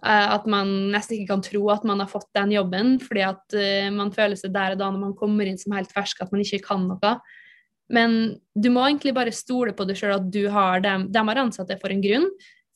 At 0.00 0.46
man 0.48 0.92
nesten 0.94 1.18
ikke 1.18 1.34
kan 1.34 1.42
tro 1.44 1.66
at 1.74 1.82
man 1.84 2.00
har 2.00 2.08
fått 2.08 2.30
den 2.36 2.54
jobben, 2.54 2.94
fordi 3.02 3.24
at 3.26 3.56
uh, 3.56 3.88
man 3.92 4.12
føler 4.14 4.38
seg 4.38 4.54
der 4.54 4.76
og 4.76 4.80
da 4.80 4.88
når 4.88 5.02
man 5.02 5.16
kommer 5.18 5.48
inn 5.48 5.60
som 5.60 5.74
helt 5.76 5.92
fersk, 5.92 6.22
at 6.24 6.32
man 6.32 6.40
ikke 6.44 6.62
kan 6.64 6.86
noe. 6.88 7.12
Men 7.92 8.16
du 8.54 8.70
må 8.72 8.86
egentlig 8.86 9.12
bare 9.16 9.34
stole 9.34 9.74
på 9.76 9.84
deg 9.84 9.98
sjøl, 9.98 10.14
at 10.16 10.30
du 10.32 10.44
har 10.52 10.80
dem. 10.84 11.08
De 11.12 11.24
har 11.26 11.42
ansatt 11.42 11.68
deg 11.68 11.82
for 11.82 11.92
en 11.92 12.04
grunn. 12.04 12.28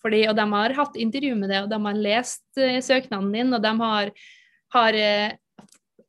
Fordi, 0.05 0.27
og 0.29 0.37
de 0.37 0.45
har 0.51 0.75
hatt 0.77 0.99
intervju 1.01 1.37
med 1.39 1.49
deg, 1.49 1.65
og 1.65 1.71
de 1.73 1.81
har 1.87 2.03
lest 2.11 2.45
uh, 2.61 2.81
søknaden 2.85 3.33
din, 3.33 3.57
og 3.57 3.65
de 3.65 3.73
har, 3.81 4.13
har 4.77 5.01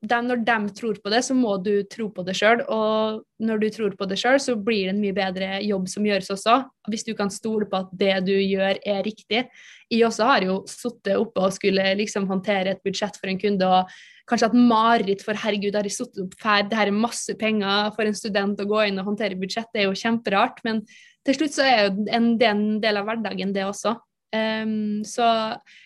de, 0.10 0.20
Når 0.30 0.42
de 0.48 0.74
tror 0.78 0.98
på 1.04 1.12
det, 1.14 1.22
så 1.26 1.36
må 1.38 1.58
du 1.64 1.84
tro 1.92 2.10
på 2.14 2.24
det 2.26 2.36
sjøl. 2.38 2.64
Og 2.72 3.22
når 3.44 3.62
du 3.62 3.68
tror 3.74 3.96
på 3.98 4.08
det 4.10 4.18
sjøl, 4.22 4.40
så 4.42 4.56
blir 4.56 4.88
det 4.88 4.96
en 4.96 5.02
mye 5.04 5.16
bedre 5.16 5.60
jobb 5.66 5.88
som 5.92 6.08
gjøres 6.08 6.32
også. 6.36 6.58
Hvis 6.92 7.06
du 7.08 7.14
kan 7.18 7.32
stole 7.34 7.68
på 7.70 7.84
at 7.84 7.94
det 7.94 8.16
du 8.28 8.34
gjør, 8.36 8.80
er 8.86 9.06
riktig. 9.06 9.46
Jeg 9.92 10.08
også 10.08 10.28
har 10.30 10.46
jo 10.48 10.60
sittet 10.70 11.16
oppe 11.20 11.44
og 11.44 11.56
skulle 11.56 11.86
liksom 12.00 12.28
håndtere 12.30 12.76
et 12.76 12.84
budsjett 12.86 13.18
for 13.20 13.32
en 13.32 13.42
kunde. 13.42 13.66
og 13.66 13.90
kanskje 14.30 14.50
hatt 14.50 14.58
mareritt 14.58 15.22
for 15.26 15.38
herregud, 15.38 15.76
har 15.78 15.86
jeg 15.86 16.00
sittet 16.00 16.24
opp 16.24 16.34
ferd, 16.42 16.72
det 16.72 16.80
her 16.80 16.90
er 16.90 16.98
masse 16.98 17.36
penger 17.38 17.92
for 17.96 18.10
en 18.10 18.18
student 18.18 18.62
å 18.62 18.70
gå 18.70 18.88
inn 18.88 18.98
og 19.02 19.12
håndtere 19.12 19.38
budsjett, 19.38 19.70
det 19.74 19.84
er 19.84 19.90
jo 19.90 20.00
kjemperart. 20.00 20.64
Men 20.66 20.82
til 21.26 21.38
slutt 21.38 21.58
så 21.58 21.66
er 21.66 21.84
jo 21.86 22.08
en, 22.14 22.32
del 22.40 22.98
av 22.98 23.06
hverdagen 23.06 23.54
det 23.54 23.68
også. 23.68 23.96
Um, 24.36 25.04
så 25.08 25.28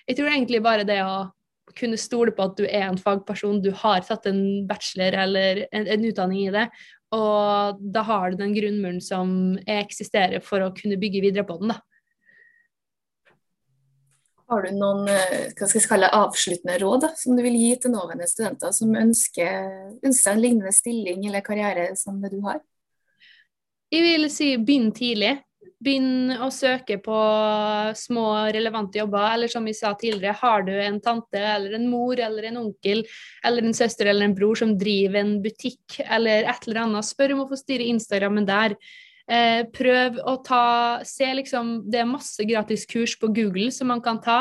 jeg 0.07 0.17
tror 0.17 0.31
egentlig 0.31 0.63
bare 0.63 0.87
det 0.87 1.01
å 1.03 1.27
kunne 1.77 1.99
stole 1.99 2.33
på 2.35 2.45
at 2.47 2.55
du 2.57 2.65
er 2.67 2.87
en 2.87 2.99
fagperson, 2.99 3.61
du 3.63 3.71
har 3.75 4.05
tatt 4.07 4.25
en 4.29 4.67
bachelor 4.69 5.17
eller 5.25 5.65
en, 5.71 5.85
en 5.85 6.07
utdanning 6.09 6.47
i 6.47 6.53
det, 6.55 6.65
og 7.15 7.79
da 7.81 8.03
har 8.05 8.31
du 8.31 8.41
den 8.41 8.53
grunnmuren 8.53 8.99
som 9.01 9.31
eksisterer 9.65 10.43
for 10.45 10.61
å 10.61 10.73
kunne 10.77 10.99
bygge 11.01 11.23
videre 11.25 11.45
på 11.47 11.57
den. 11.61 11.73
da. 11.73 11.79
Har 14.49 14.65
du 14.65 14.73
noen 14.73 15.09
eh, 15.13 15.51
hva 15.53 15.67
skal 15.69 15.77
jeg 15.77 15.89
kalle, 15.89 16.09
avsluttende 16.09 16.77
råd 16.81 17.03
da, 17.05 17.11
som 17.17 17.37
du 17.37 17.43
vil 17.45 17.57
gi 17.57 17.73
til 17.81 17.93
nåværende 17.93 18.29
studenter 18.29 18.73
som 18.73 18.95
ønsker, 18.97 19.67
ønsker 20.01 20.31
en 20.33 20.41
lignende 20.41 20.73
stilling 20.73 21.27
eller 21.29 21.45
karriere 21.45 21.91
som 21.97 22.17
det 22.21 22.31
du 22.33 22.39
har? 22.47 22.57
Jeg 23.93 24.05
vil 24.05 24.29
si 24.33 24.55
begynn 24.57 24.89
tidlig. 24.93 25.35
Begynn 25.79 26.33
å 26.43 26.49
søke 26.51 26.97
på 26.99 27.17
små, 27.95 28.25
relevante 28.51 28.99
jobber. 28.99 29.29
Eller 29.33 29.51
som 29.51 29.67
vi 29.67 29.73
sa 29.77 29.93
tidligere, 29.95 30.35
har 30.41 30.65
du 30.67 30.73
en 30.75 30.99
tante 31.03 31.39
eller 31.39 31.77
en 31.77 31.85
mor 31.91 32.19
eller 32.19 32.49
en 32.49 32.59
onkel 32.65 33.05
eller 33.47 33.67
en 33.67 33.77
søster 33.77 34.11
eller 34.11 34.27
en 34.27 34.35
bror 34.35 34.59
som 34.59 34.73
driver 34.79 35.21
en 35.21 35.37
butikk 35.43 36.01
eller 36.03 36.49
et 36.51 36.67
eller 36.67 36.83
annet, 36.83 37.07
spør 37.07 37.37
om 37.37 37.45
å 37.45 37.51
få 37.51 37.61
styre 37.61 37.87
Instagrammen 37.93 38.49
der. 38.49 38.75
Eh, 39.29 39.61
prøv 39.69 40.17
å 40.25 40.39
ta 40.41 41.03
Se 41.05 41.27
liksom 41.37 41.83
Det 41.85 41.99
er 42.01 42.07
masse 42.09 42.41
gratis 42.49 42.87
kurs 42.89 43.13
på 43.21 43.29
Google 43.29 43.69
som 43.71 43.91
man 43.93 44.01
kan 44.01 44.17
ta. 44.23 44.39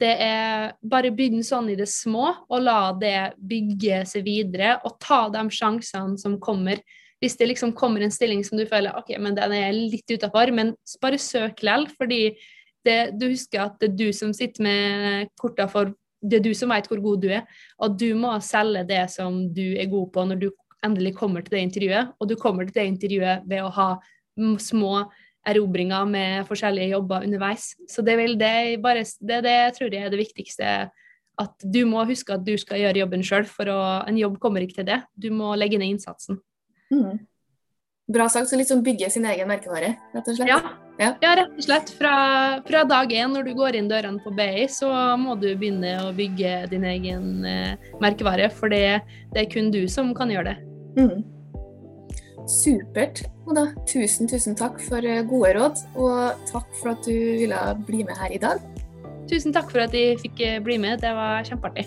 Det 0.00 0.14
er 0.22 0.70
bare 0.80 1.10
begynn 1.12 1.42
sånn 1.44 1.68
i 1.72 1.76
det 1.76 1.88
små, 1.92 2.30
og 2.48 2.62
la 2.64 2.92
det 2.96 3.34
bygge 3.36 4.00
seg 4.08 4.24
videre. 4.24 4.78
Og 4.88 4.96
ta 5.02 5.26
de 5.34 5.44
sjansene 5.52 6.16
som 6.20 6.38
kommer. 6.40 6.80
Hvis 7.20 7.36
det 7.36 7.50
liksom 7.50 7.74
kommer 7.76 8.00
en 8.00 8.12
stilling 8.12 8.42
som 8.46 8.56
du 8.58 8.64
føler 8.68 8.96
ok, 8.96 9.12
men 9.20 9.36
den 9.36 9.52
er 9.52 9.76
litt 9.76 10.08
utafor, 10.08 10.52
men 10.56 10.74
bare 11.02 11.20
søk 11.20 11.60
likevel. 11.60 11.88
Fordi 11.98 12.20
det, 12.86 12.98
du 13.20 13.28
husker 13.28 13.66
at 13.66 13.80
det 13.80 13.90
er 13.90 13.98
du 13.98 14.08
som 14.16 14.32
sitter 14.36 14.64
med 14.64 15.34
korta 15.40 15.68
for 15.68 15.94
Det 16.20 16.36
er 16.36 16.42
du 16.44 16.52
som 16.52 16.68
vet 16.68 16.84
hvor 16.84 17.00
god 17.00 17.22
du 17.22 17.30
er. 17.32 17.46
Og 17.80 17.94
du 17.96 18.10
må 18.12 18.34
selge 18.44 18.82
det 18.84 19.06
som 19.08 19.38
du 19.56 19.72
er 19.72 19.88
god 19.88 20.10
på 20.12 20.24
når 20.28 20.40
du 20.42 20.50
endelig 20.84 21.14
kommer 21.16 21.40
til 21.40 21.56
det 21.56 21.62
intervjuet. 21.64 22.10
Og 22.20 22.28
du 22.28 22.36
kommer 22.36 22.68
til 22.68 22.76
det 22.76 22.84
intervjuet 22.90 23.46
ved 23.48 23.64
å 23.64 23.70
ha 23.72 23.88
små 24.60 25.06
erobringer 25.48 26.04
med 26.04 26.44
forskjellige 26.48 26.92
jobber 26.92 27.24
underveis. 27.24 27.70
Så 27.88 28.04
det, 28.04 28.18
vil 28.20 28.36
det, 28.40 28.82
bare, 28.84 29.04
det, 29.04 29.40
det 29.46 29.56
tror 29.78 29.96
jeg 29.96 30.04
er 30.04 30.12
det 30.12 30.20
viktigste. 30.20 30.74
At 31.40 31.64
du 31.64 31.80
må 31.88 32.04
huske 32.04 32.36
at 32.36 32.44
du 32.44 32.52
skal 32.60 32.82
gjøre 32.82 33.00
jobben 33.00 33.24
sjøl, 33.24 33.48
for 33.48 33.72
å, 33.72 33.80
en 34.04 34.20
jobb 34.20 34.36
kommer 34.42 34.64
ikke 34.64 34.82
til 34.82 34.90
det. 34.92 35.00
Du 35.16 35.30
må 35.32 35.54
legge 35.56 35.80
ned 35.80 35.94
innsatsen. 35.94 36.40
Mm. 36.94 37.18
Bra 38.10 38.26
sagt. 38.28 38.50
Så 38.50 38.58
sånn 38.66 38.84
bygge 38.86 39.10
sin 39.12 39.26
egen 39.30 39.48
merkevare, 39.50 39.94
rett 40.14 40.30
og 40.30 40.38
slett? 40.38 40.50
Ja, 40.50 40.58
ja. 40.98 41.10
ja 41.22 41.34
rett 41.38 41.54
og 41.54 41.64
slett. 41.66 41.92
Fra, 41.98 42.14
fra, 42.66 42.84
dag 42.88 43.12
én 43.14 43.34
når 43.34 43.50
du 43.50 43.52
går 43.58 43.78
inn 43.78 43.90
dørene 43.90 44.22
på 44.24 44.32
BI, 44.34 44.66
så 44.72 44.90
må 45.20 45.36
du 45.40 45.52
begynne 45.54 45.96
å 46.04 46.10
bygge 46.16 46.54
din 46.72 46.86
egen 46.90 47.46
eh, 47.46 47.90
merkevare. 48.02 48.50
For 48.54 48.72
det, 48.72 49.02
det, 49.34 49.44
er 49.44 49.52
kun 49.52 49.70
du 49.74 49.84
som 49.90 50.14
kan 50.16 50.32
gjøre 50.32 50.54
det. 50.54 50.58
Mm. 50.98 51.22
Supert. 52.50 53.22
Og 53.46 53.54
da, 53.58 53.68
tusen, 53.86 54.30
tusen 54.30 54.58
takk 54.58 54.82
for 54.82 55.06
eh, 55.06 55.22
gode 55.30 55.54
råd, 55.58 55.86
og 55.94 56.44
takk 56.50 56.68
for 56.80 56.96
at 56.96 57.06
du 57.06 57.14
ville 57.14 57.62
bli 57.86 58.02
med 58.06 58.18
her 58.18 58.34
i 58.34 58.42
dag. 58.42 58.62
Tusen 59.30 59.54
takk 59.54 59.70
for 59.70 59.86
at 59.86 59.94
jeg 59.94 60.18
fikk 60.24 60.42
eh, 60.42 60.60
bli 60.62 60.80
med. 60.82 60.98
Det 61.04 61.14
var 61.14 61.46
kjempeartig. 61.46 61.86